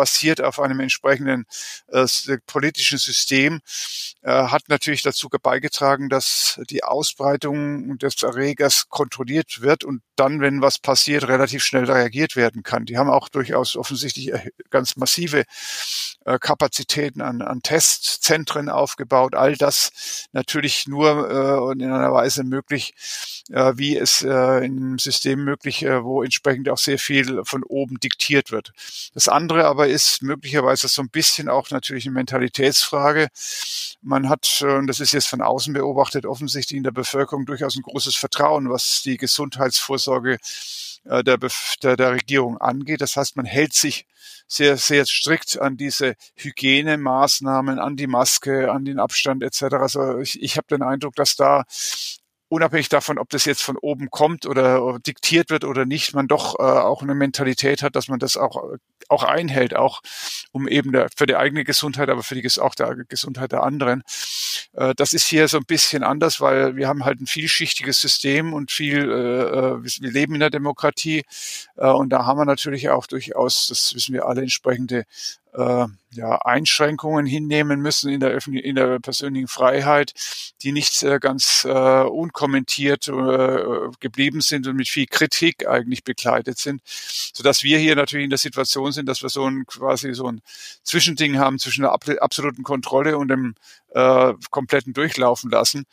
basiert 0.00 0.40
auf 0.40 0.58
einem 0.60 0.80
entsprechenden 0.80 1.44
äh, 1.88 2.06
politischen 2.60 2.98
System, 2.98 3.60
äh, 4.20 4.30
hat 4.30 4.64
natürlich 4.68 5.00
dazu 5.00 5.30
beigetragen, 5.30 6.10
dass 6.10 6.60
die 6.68 6.84
Ausbreitung 6.84 7.96
des 7.96 8.22
Erregers 8.22 8.90
kontrolliert 8.90 9.62
wird 9.62 9.82
und 9.82 10.02
dann, 10.16 10.42
wenn 10.42 10.60
was 10.60 10.78
passiert, 10.78 11.26
relativ 11.26 11.64
schnell 11.64 11.84
reagiert 11.84 12.36
werden 12.36 12.62
kann. 12.62 12.84
Die 12.84 12.98
haben 12.98 13.08
auch 13.08 13.30
durchaus 13.30 13.76
offensichtlich 13.76 14.32
ganz 14.68 14.96
massive 14.96 15.44
äh, 16.26 16.38
Kapazitäten 16.38 17.22
an, 17.22 17.40
an 17.40 17.62
Testzentren 17.62 18.68
aufgebaut. 18.68 19.34
All 19.34 19.56
das 19.56 20.28
natürlich 20.32 20.86
nur 20.86 21.30
äh, 21.30 21.72
in 21.72 21.90
einer 21.90 22.12
Weise 22.12 22.44
möglich, 22.44 22.92
äh, 23.50 23.72
wie 23.76 23.96
es 23.96 24.20
äh, 24.20 24.66
im 24.66 24.98
System 24.98 25.42
möglich, 25.44 25.82
äh, 25.82 26.04
wo 26.04 26.22
entsprechend 26.22 26.68
auch 26.68 26.76
sehr 26.76 26.98
viel 26.98 27.40
von 27.44 27.62
oben 27.64 27.98
diktiert 27.98 28.52
wird. 28.52 28.72
Das 29.14 29.28
andere 29.28 29.64
aber 29.64 29.88
ist 29.88 30.22
möglicherweise 30.22 30.88
so 30.88 31.00
ein 31.00 31.08
bisschen 31.08 31.48
auch 31.48 31.70
natürlich 31.70 32.04
eine 32.04 32.14
Mentalitätsfrage. 32.50 33.28
Man 34.02 34.28
hat, 34.28 34.62
und 34.62 34.86
das 34.86 35.00
ist 35.00 35.12
jetzt 35.12 35.28
von 35.28 35.42
außen 35.42 35.72
beobachtet, 35.72 36.26
offensichtlich 36.26 36.76
in 36.76 36.84
der 36.84 36.90
Bevölkerung 36.90 37.46
durchaus 37.46 37.76
ein 37.76 37.82
großes 37.82 38.16
Vertrauen, 38.16 38.70
was 38.70 39.02
die 39.02 39.16
Gesundheitsvorsorge 39.16 40.38
äh, 41.04 41.22
der, 41.22 41.38
der, 41.82 41.96
der 41.96 42.12
Regierung 42.12 42.58
angeht. 42.58 43.00
Das 43.00 43.16
heißt, 43.16 43.36
man 43.36 43.46
hält 43.46 43.74
sich 43.74 44.06
sehr, 44.46 44.76
sehr 44.76 45.06
strikt 45.06 45.60
an 45.60 45.76
diese 45.76 46.14
Hygienemaßnahmen, 46.36 47.78
an 47.78 47.96
die 47.96 48.08
Maske, 48.08 48.72
an 48.72 48.84
den 48.84 48.98
Abstand 48.98 49.42
etc. 49.42 49.62
Also 49.74 50.18
ich, 50.18 50.42
ich 50.42 50.56
habe 50.56 50.66
den 50.68 50.82
Eindruck, 50.82 51.14
dass 51.14 51.36
da 51.36 51.64
unabhängig 52.50 52.88
davon, 52.88 53.18
ob 53.18 53.30
das 53.30 53.44
jetzt 53.44 53.62
von 53.62 53.76
oben 53.76 54.10
kommt 54.10 54.44
oder 54.44 54.98
diktiert 54.98 55.50
wird 55.50 55.64
oder 55.64 55.86
nicht, 55.86 56.14
man 56.14 56.26
doch 56.26 56.58
äh, 56.58 56.62
auch 56.62 57.00
eine 57.00 57.14
Mentalität 57.14 57.82
hat, 57.82 57.94
dass 57.94 58.08
man 58.08 58.18
das 58.18 58.36
auch, 58.36 58.76
auch 59.08 59.22
einhält, 59.22 59.76
auch 59.76 60.02
um 60.50 60.66
eben 60.66 60.90
der, 60.90 61.08
für 61.16 61.26
die 61.26 61.36
eigene 61.36 61.62
Gesundheit, 61.62 62.08
aber 62.08 62.24
für 62.24 62.34
die 62.34 62.50
auch 62.60 62.74
der 62.74 62.96
Gesundheit 63.08 63.52
der 63.52 63.62
anderen. 63.62 64.02
Äh, 64.72 64.94
das 64.96 65.12
ist 65.12 65.26
hier 65.26 65.46
so 65.46 65.58
ein 65.58 65.64
bisschen 65.64 66.02
anders, 66.02 66.40
weil 66.40 66.74
wir 66.74 66.88
haben 66.88 67.04
halt 67.04 67.20
ein 67.20 67.28
vielschichtiges 67.28 68.00
System 68.00 68.52
und 68.52 68.72
viel, 68.72 68.98
äh, 68.98 69.76
äh 69.76 69.84
wir 69.84 70.10
leben 70.10 70.34
in 70.34 70.40
der 70.40 70.50
Demokratie 70.50 71.22
äh, 71.76 71.86
und 71.88 72.10
da 72.10 72.26
haben 72.26 72.38
wir 72.38 72.46
natürlich 72.46 72.90
auch 72.90 73.06
durchaus, 73.06 73.68
das 73.68 73.94
wissen 73.94 74.12
wir 74.12 74.26
alle, 74.26 74.42
entsprechende 74.42 75.04
äh, 75.54 75.86
ja, 76.12 76.38
Einschränkungen 76.38 77.24
hinnehmen 77.24 77.80
müssen 77.80 78.10
in 78.10 78.20
der, 78.20 78.30
öffentlichen, 78.30 78.66
in 78.66 78.74
der 78.74 78.98
persönlichen 78.98 79.46
Freiheit, 79.46 80.12
die 80.62 80.72
nicht 80.72 81.02
äh, 81.02 81.18
ganz 81.20 81.64
äh, 81.64 82.02
unkommentiert 82.02 83.08
äh, 83.08 83.90
geblieben 84.00 84.40
sind 84.40 84.66
und 84.66 84.76
mit 84.76 84.88
viel 84.88 85.06
Kritik 85.06 85.68
eigentlich 85.68 86.02
begleitet 86.02 86.58
sind, 86.58 86.82
so 86.84 87.42
dass 87.42 87.62
wir 87.62 87.78
hier 87.78 87.94
natürlich 87.94 88.24
in 88.24 88.30
der 88.30 88.38
Situation 88.38 88.90
sind, 88.92 89.06
dass 89.06 89.22
wir 89.22 89.28
so 89.28 89.46
ein 89.46 89.66
quasi 89.66 90.14
so 90.14 90.26
ein 90.26 90.40
Zwischending 90.82 91.38
haben 91.38 91.58
zwischen 91.58 91.82
der 91.82 91.92
absoluten 91.92 92.64
Kontrolle 92.64 93.16
und 93.16 93.28
dem 93.28 93.54
äh, 93.94 94.34
kompletten 94.50 94.92
Durchlaufen 94.92 95.50
lassen 95.50 95.84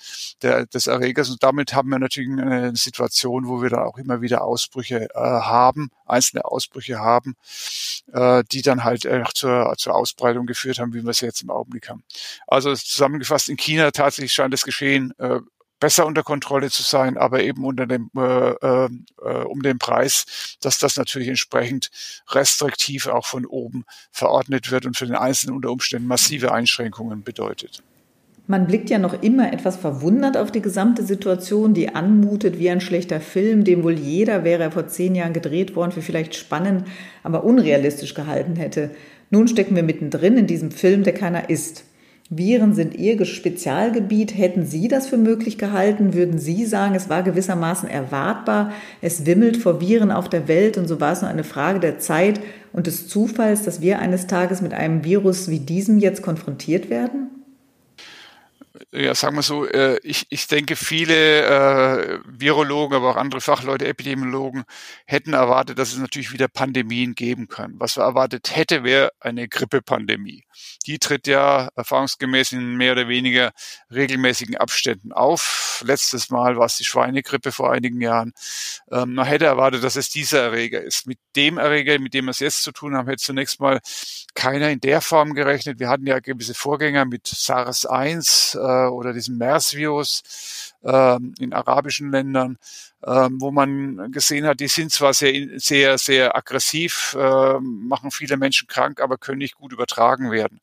der, 0.41 0.65
des 0.65 0.87
Erregers. 0.87 1.29
Und 1.29 1.43
damit 1.43 1.73
haben 1.73 1.89
wir 1.89 1.99
natürlich 1.99 2.29
eine 2.29 2.75
Situation, 2.75 3.47
wo 3.47 3.61
wir 3.61 3.69
da 3.69 3.83
auch 3.83 3.97
immer 3.97 4.21
wieder 4.21 4.43
Ausbrüche 4.43 5.09
äh, 5.13 5.19
haben, 5.19 5.89
einzelne 6.05 6.45
Ausbrüche 6.45 6.99
haben, 6.99 7.35
äh, 8.13 8.43
die 8.51 8.61
dann 8.61 8.83
halt 8.83 9.05
äh, 9.05 9.23
zur, 9.33 9.73
zur 9.77 9.95
Ausbreitung 9.95 10.45
geführt 10.45 10.79
haben, 10.79 10.93
wie 10.93 11.03
wir 11.03 11.09
es 11.09 11.21
jetzt 11.21 11.41
im 11.41 11.49
Augenblick 11.49 11.89
haben. 11.89 12.03
Also 12.47 12.73
zusammengefasst, 12.73 13.49
in 13.49 13.57
China 13.57 13.91
tatsächlich 13.91 14.33
scheint 14.33 14.53
das 14.53 14.63
Geschehen 14.63 15.13
äh, 15.19 15.39
besser 15.79 16.05
unter 16.05 16.23
Kontrolle 16.23 16.69
zu 16.69 16.83
sein, 16.83 17.17
aber 17.17 17.43
eben 17.43 17.63
unter 17.65 17.85
dem 17.85 18.09
äh, 18.15 18.51
äh, 18.51 18.89
äh, 19.23 19.43
um 19.43 19.61
den 19.61 19.77
Preis, 19.77 20.57
dass 20.61 20.79
das 20.79 20.97
natürlich 20.97 21.27
entsprechend 21.27 21.89
restriktiv 22.29 23.07
auch 23.07 23.25
von 23.25 23.45
oben 23.45 23.85
verordnet 24.11 24.71
wird 24.71 24.85
und 24.85 24.97
für 24.97 25.05
den 25.05 25.15
Einzelnen 25.15 25.55
unter 25.55 25.71
Umständen 25.71 26.07
massive 26.07 26.51
Einschränkungen 26.51 27.23
bedeutet. 27.23 27.83
Man 28.49 28.65
blickt 28.65 28.89
ja 28.89 28.97
noch 28.97 29.21
immer 29.21 29.51
etwas 29.51 29.75
verwundert 29.75 30.37
auf 30.37 30.51
die 30.51 30.61
gesamte 30.61 31.03
Situation, 31.03 31.73
die 31.73 31.93
anmutet 31.93 32.57
wie 32.57 32.69
ein 32.69 32.79
schlechter 32.79 33.19
Film, 33.19 33.65
den 33.65 33.83
wohl 33.83 33.99
jeder, 33.99 34.45
wäre 34.45 34.63
er 34.63 34.71
vor 34.71 34.87
zehn 34.87 35.15
Jahren 35.15 35.33
gedreht 35.33 35.75
worden, 35.75 35.91
für 35.91 36.01
vielleicht 36.01 36.33
spannend, 36.33 36.87
aber 37.23 37.43
unrealistisch 37.43 38.13
gehalten 38.13 38.55
hätte. 38.55 38.91
Nun 39.29 39.49
stecken 39.49 39.75
wir 39.75 39.83
mittendrin 39.83 40.37
in 40.37 40.47
diesem 40.47 40.71
Film, 40.71 41.03
der 41.03 41.13
keiner 41.13 41.49
ist. 41.49 41.83
Viren 42.29 42.73
sind 42.73 42.95
Ihr 42.95 43.23
Spezialgebiet. 43.23 44.37
Hätten 44.37 44.65
Sie 44.65 44.89
das 44.89 45.07
für 45.07 45.17
möglich 45.17 45.57
gehalten? 45.57 46.13
Würden 46.13 46.39
Sie 46.39 46.65
sagen, 46.65 46.93
es 46.93 47.09
war 47.09 47.23
gewissermaßen 47.23 47.87
erwartbar? 47.87 48.73
Es 49.01 49.25
wimmelt 49.25 49.55
vor 49.55 49.79
Viren 49.79 50.11
auf 50.11 50.27
der 50.27 50.49
Welt 50.49 50.77
und 50.77 50.87
so 50.87 50.99
war 50.99 51.13
es 51.13 51.21
nur 51.21 51.31
eine 51.31 51.45
Frage 51.45 51.79
der 51.79 51.99
Zeit 51.99 52.41
und 52.73 52.87
des 52.87 53.07
Zufalls, 53.07 53.63
dass 53.63 53.79
wir 53.79 53.99
eines 53.99 54.27
Tages 54.27 54.61
mit 54.61 54.73
einem 54.73 55.05
Virus 55.05 55.49
wie 55.49 55.59
diesem 55.59 55.99
jetzt 55.99 56.21
konfrontiert 56.21 56.89
werden? 56.89 57.36
Ja, 58.91 59.15
sagen 59.15 59.35
wir 59.35 59.41
so, 59.41 59.65
äh, 59.65 59.99
ich, 60.03 60.25
ich 60.29 60.47
denke, 60.47 60.75
viele 60.75 61.43
äh, 61.43 62.19
Virologen, 62.25 62.95
aber 62.95 63.11
auch 63.11 63.15
andere 63.15 63.41
Fachleute, 63.41 63.87
Epidemiologen 63.87 64.63
hätten 65.05 65.33
erwartet, 65.33 65.79
dass 65.79 65.93
es 65.93 65.99
natürlich 65.99 66.31
wieder 66.31 66.47
Pandemien 66.47 67.15
geben 67.15 67.47
kann. 67.47 67.75
Was 67.77 67.97
wir 67.97 68.03
erwartet 68.03 68.55
hätte, 68.55 68.83
wäre 68.83 69.11
eine 69.19 69.47
Grippepandemie. 69.47 70.43
Die 70.85 70.99
tritt 70.99 71.27
ja 71.27 71.69
erfahrungsgemäß 71.75 72.53
in 72.53 72.75
mehr 72.77 72.93
oder 72.93 73.07
weniger 73.07 73.51
regelmäßigen 73.91 74.57
Abständen 74.57 75.11
auf. 75.11 75.83
Letztes 75.85 76.29
Mal 76.29 76.57
war 76.57 76.65
es 76.65 76.77
die 76.77 76.85
Schweinegrippe 76.85 77.51
vor 77.51 77.71
einigen 77.71 78.01
Jahren. 78.01 78.33
Ähm, 78.91 79.13
man 79.15 79.25
hätte 79.25 79.45
erwartet, 79.45 79.83
dass 79.83 79.95
es 79.95 80.09
dieser 80.09 80.41
Erreger 80.41 80.81
ist. 80.81 81.07
Mit 81.07 81.19
dem 81.35 81.57
Erreger, 81.57 81.99
mit 81.99 82.13
dem 82.13 82.25
wir 82.25 82.31
es 82.31 82.39
jetzt 82.39 82.63
zu 82.63 82.71
tun 82.71 82.95
haben, 82.95 83.07
hätte 83.07 83.23
zunächst 83.23 83.59
mal 83.59 83.79
keiner 84.33 84.69
in 84.69 84.79
der 84.79 85.01
Form 85.01 85.33
gerechnet. 85.33 85.79
Wir 85.79 85.89
hatten 85.89 86.07
ja 86.07 86.19
gewisse 86.19 86.53
Vorgänger 86.53 87.05
mit 87.05 87.27
SARS-1, 87.27 88.57
äh, 88.67 88.87
oder 88.87 89.13
diesem 89.13 89.37
MERS-Virus 89.37 90.73
äh, 90.83 91.17
in 91.39 91.53
arabischen 91.53 92.11
Ländern, 92.11 92.57
äh, 93.01 93.29
wo 93.31 93.51
man 93.51 94.11
gesehen 94.11 94.45
hat, 94.45 94.59
die 94.59 94.67
sind 94.67 94.91
zwar 94.91 95.13
sehr, 95.13 95.59
sehr, 95.59 95.97
sehr 95.97 96.35
aggressiv, 96.35 97.15
äh, 97.17 97.59
machen 97.59 98.11
viele 98.11 98.37
Menschen 98.37 98.67
krank, 98.67 99.01
aber 99.01 99.17
können 99.17 99.39
nicht 99.39 99.55
gut 99.55 99.71
übertragen 99.71 100.31
werden. 100.31 100.59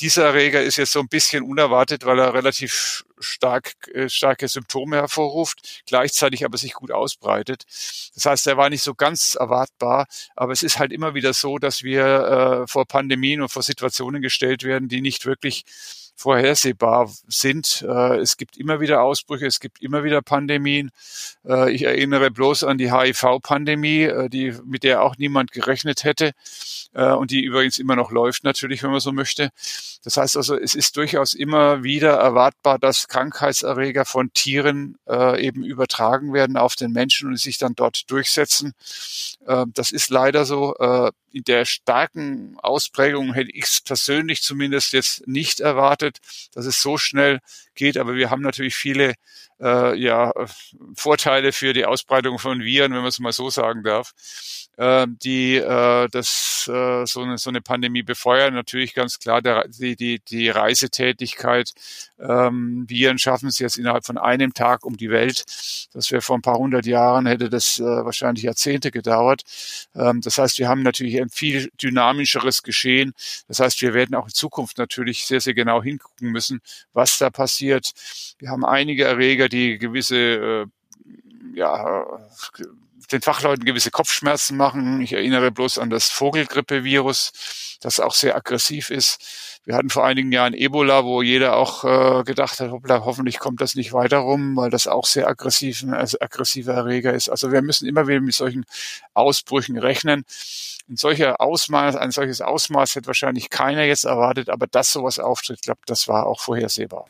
Dieser 0.00 0.26
Erreger 0.26 0.62
ist 0.62 0.76
jetzt 0.76 0.92
so 0.92 1.00
ein 1.00 1.08
bisschen 1.08 1.42
unerwartet, 1.42 2.06
weil 2.06 2.18
er 2.18 2.32
relativ 2.32 3.04
stark, 3.18 3.72
äh, 3.92 4.08
starke 4.08 4.46
Symptome 4.48 4.96
hervorruft, 4.96 5.82
gleichzeitig 5.86 6.44
aber 6.44 6.56
sich 6.56 6.74
gut 6.74 6.92
ausbreitet. 6.92 7.64
Das 8.14 8.24
heißt, 8.26 8.46
er 8.46 8.56
war 8.56 8.70
nicht 8.70 8.82
so 8.82 8.94
ganz 8.94 9.34
erwartbar, 9.34 10.06
aber 10.36 10.52
es 10.52 10.62
ist 10.62 10.78
halt 10.78 10.92
immer 10.92 11.14
wieder 11.14 11.32
so, 11.32 11.58
dass 11.58 11.82
wir 11.82 12.04
äh, 12.64 12.66
vor 12.68 12.86
Pandemien 12.86 13.42
und 13.42 13.50
vor 13.50 13.62
Situationen 13.62 14.22
gestellt 14.22 14.62
werden, 14.62 14.88
die 14.88 15.00
nicht 15.00 15.26
wirklich 15.26 15.64
vorhersehbar 16.18 17.08
sind. 17.28 17.86
Äh, 17.88 18.16
es 18.16 18.36
gibt 18.36 18.56
immer 18.56 18.80
wieder 18.80 19.02
Ausbrüche, 19.02 19.46
es 19.46 19.60
gibt 19.60 19.80
immer 19.80 20.02
wieder 20.02 20.20
Pandemien. 20.20 20.90
Äh, 21.46 21.70
ich 21.70 21.84
erinnere 21.84 22.32
bloß 22.32 22.64
an 22.64 22.76
die 22.76 22.92
HIV-Pandemie, 22.92 24.02
äh, 24.02 24.28
die, 24.28 24.52
mit 24.64 24.82
der 24.82 25.02
auch 25.02 25.16
niemand 25.16 25.52
gerechnet 25.52 26.04
hätte 26.04 26.32
und 26.94 27.30
die 27.30 27.44
übrigens 27.44 27.78
immer 27.78 27.96
noch 27.96 28.10
läuft 28.10 28.44
natürlich, 28.44 28.82
wenn 28.82 28.90
man 28.90 29.00
so 29.00 29.12
möchte. 29.12 29.50
Das 30.02 30.16
heißt 30.16 30.38
also, 30.38 30.56
es 30.56 30.74
ist 30.74 30.96
durchaus 30.96 31.34
immer 31.34 31.84
wieder 31.84 32.14
erwartbar, 32.14 32.78
dass 32.78 33.08
Krankheitserreger 33.08 34.06
von 34.06 34.32
Tieren 34.32 34.96
eben 35.06 35.64
übertragen 35.64 36.32
werden 36.32 36.56
auf 36.56 36.76
den 36.76 36.92
Menschen 36.92 37.28
und 37.28 37.38
sich 37.38 37.58
dann 37.58 37.74
dort 37.74 38.10
durchsetzen. 38.10 38.72
das 39.74 39.90
ist 39.90 40.08
leider 40.08 40.46
so. 40.46 40.74
in 41.30 41.44
der 41.44 41.66
starken 41.66 42.56
Ausprägung 42.58 43.34
hätte 43.34 43.52
ich 43.52 43.64
es 43.64 43.80
persönlich 43.82 44.42
zumindest 44.42 44.94
jetzt 44.94 45.28
nicht 45.28 45.60
erwartet 45.60 46.07
erwartet, 46.08 46.18
dass 46.54 46.66
es 46.66 46.80
so 46.80 46.98
schnell 46.98 47.40
geht. 47.74 47.96
Aber 47.96 48.14
wir 48.14 48.30
haben 48.30 48.42
natürlich 48.42 48.74
viele 48.74 49.14
äh, 49.60 49.98
ja, 49.98 50.32
Vorteile 50.94 51.52
für 51.52 51.72
die 51.72 51.84
Ausbreitung 51.84 52.38
von 52.38 52.60
Viren, 52.60 52.92
wenn 52.92 53.00
man 53.00 53.08
es 53.08 53.18
mal 53.18 53.32
so 53.32 53.50
sagen 53.50 53.82
darf, 53.82 54.12
äh, 54.76 55.06
die 55.08 55.56
äh, 55.56 56.08
das, 56.10 56.68
äh, 56.72 57.06
so, 57.06 57.22
eine, 57.22 57.38
so 57.38 57.50
eine 57.50 57.60
Pandemie 57.60 58.02
befeuern. 58.02 58.54
Natürlich 58.54 58.94
ganz 58.94 59.18
klar 59.18 59.42
der, 59.42 59.66
die, 59.68 59.96
die, 59.96 60.20
die 60.20 60.48
Reisetätigkeit. 60.48 61.72
Ähm, 62.20 62.84
Viren 62.88 63.18
schaffen 63.18 63.48
es 63.48 63.58
jetzt 63.58 63.78
innerhalb 63.78 64.04
von 64.04 64.18
einem 64.18 64.54
Tag 64.54 64.84
um 64.84 64.96
die 64.96 65.10
Welt. 65.10 65.44
Das 65.92 66.10
wäre 66.10 66.22
vor 66.22 66.36
ein 66.36 66.42
paar 66.42 66.58
hundert 66.58 66.86
Jahren, 66.86 67.26
hätte 67.26 67.48
das 67.48 67.78
äh, 67.78 67.82
wahrscheinlich 67.82 68.44
Jahrzehnte 68.44 68.90
gedauert. 68.90 69.42
Ähm, 69.94 70.20
das 70.20 70.38
heißt, 70.38 70.58
wir 70.58 70.68
haben 70.68 70.82
natürlich 70.82 71.20
ein 71.20 71.30
viel 71.30 71.70
dynamischeres 71.80 72.62
Geschehen. 72.62 73.12
Das 73.48 73.60
heißt, 73.60 73.80
wir 73.82 73.94
werden 73.94 74.14
auch 74.14 74.26
in 74.26 74.34
Zukunft 74.34 74.78
natürlich 74.78 75.26
sehr, 75.26 75.40
sehr 75.40 75.54
genau 75.54 75.82
hingucken 75.98 76.30
müssen, 76.30 76.60
was 76.92 77.18
da 77.18 77.30
passiert. 77.30 77.92
Wir 78.38 78.50
haben 78.50 78.64
einige 78.64 79.04
Erreger, 79.04 79.48
die 79.48 79.78
gewisse 79.78 80.16
äh, 80.16 80.66
ja, 81.58 82.06
den 83.12 83.22
Fachleuten 83.22 83.64
gewisse 83.64 83.90
Kopfschmerzen 83.90 84.56
machen. 84.56 85.00
Ich 85.00 85.12
erinnere 85.12 85.50
bloß 85.50 85.78
an 85.78 85.90
das 85.90 86.08
Vogelgrippevirus, 86.08 87.32
das 87.80 88.00
auch 88.00 88.14
sehr 88.14 88.36
aggressiv 88.36 88.90
ist. 88.90 89.60
Wir 89.64 89.76
hatten 89.76 89.90
vor 89.90 90.06
einigen 90.06 90.32
Jahren 90.32 90.54
Ebola, 90.54 91.04
wo 91.04 91.20
jeder 91.20 91.56
auch 91.56 91.84
äh, 91.84 92.24
gedacht 92.24 92.60
hat, 92.60 92.70
hoppla, 92.70 93.04
hoffentlich 93.04 93.38
kommt 93.38 93.60
das 93.60 93.74
nicht 93.74 93.92
weiter 93.92 94.18
rum, 94.18 94.56
weil 94.56 94.70
das 94.70 94.86
auch 94.86 95.04
sehr 95.04 95.28
aggressiv, 95.28 95.84
also 95.90 96.18
aggressiver 96.20 96.72
Erreger 96.72 97.12
ist. 97.12 97.28
Also 97.28 97.52
wir 97.52 97.60
müssen 97.60 97.86
immer 97.86 98.06
wieder 98.06 98.20
mit 98.20 98.34
solchen 98.34 98.64
Ausbrüchen 99.12 99.78
rechnen. 99.78 100.24
In 100.88 100.96
solcher 100.96 101.40
Ausmaß, 101.40 101.96
ein 101.96 102.12
solches 102.12 102.40
Ausmaß 102.40 102.94
hätte 102.94 103.08
wahrscheinlich 103.08 103.50
keiner 103.50 103.84
jetzt 103.84 104.04
erwartet, 104.04 104.48
aber 104.48 104.66
dass 104.66 104.90
sowas 104.90 105.18
auftritt, 105.18 105.60
glaube 105.60 105.80
das 105.84 106.08
war 106.08 106.26
auch 106.26 106.40
vorhersehbar. 106.40 107.04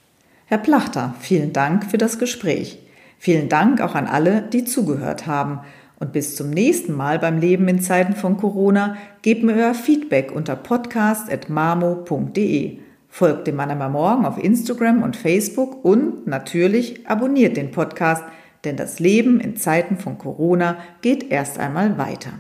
Herr 0.47 0.59
Plachter, 0.59 1.15
vielen 1.21 1.53
Dank 1.53 1.89
für 1.89 1.99
das 1.99 2.19
Gespräch. 2.19 2.79
Vielen 3.19 3.49
Dank 3.49 3.81
auch 3.81 3.95
an 3.95 4.07
alle, 4.07 4.43
die 4.43 4.65
zugehört 4.65 5.27
haben. 5.27 5.61
Und 5.99 6.13
bis 6.13 6.37
zum 6.37 6.51
nächsten 6.51 6.95
Mal 6.95 7.19
beim 7.19 7.39
Leben 7.39 7.67
in 7.67 7.81
Zeiten 7.81 8.15
von 8.15 8.37
Corona 8.37 8.97
gebt 9.23 9.43
mir 9.43 9.55
euer 9.55 9.75
Feedback 9.75 10.31
unter 10.31 10.55
podcast.mamo.de. 10.55 12.79
Folgt 13.09 13.49
dem 13.49 13.57
Mannheimer 13.57 13.89
Morgen 13.89 14.25
auf 14.25 14.41
Instagram 14.43 15.03
und 15.03 15.17
Facebook 15.17 15.85
und 15.85 16.29
natürlich 16.29 17.09
abonniert 17.09 17.57
den 17.57 17.73
Podcast, 17.73 18.23
denn 18.65 18.77
das 18.77 19.01
Leben 19.01 19.41
in 19.41 19.57
Zeiten 19.57 19.97
von 19.97 20.19
Corona 20.19 20.77
geht 21.01 21.31
erst 21.31 21.59
einmal 21.59 21.99
weiter. 21.99 22.31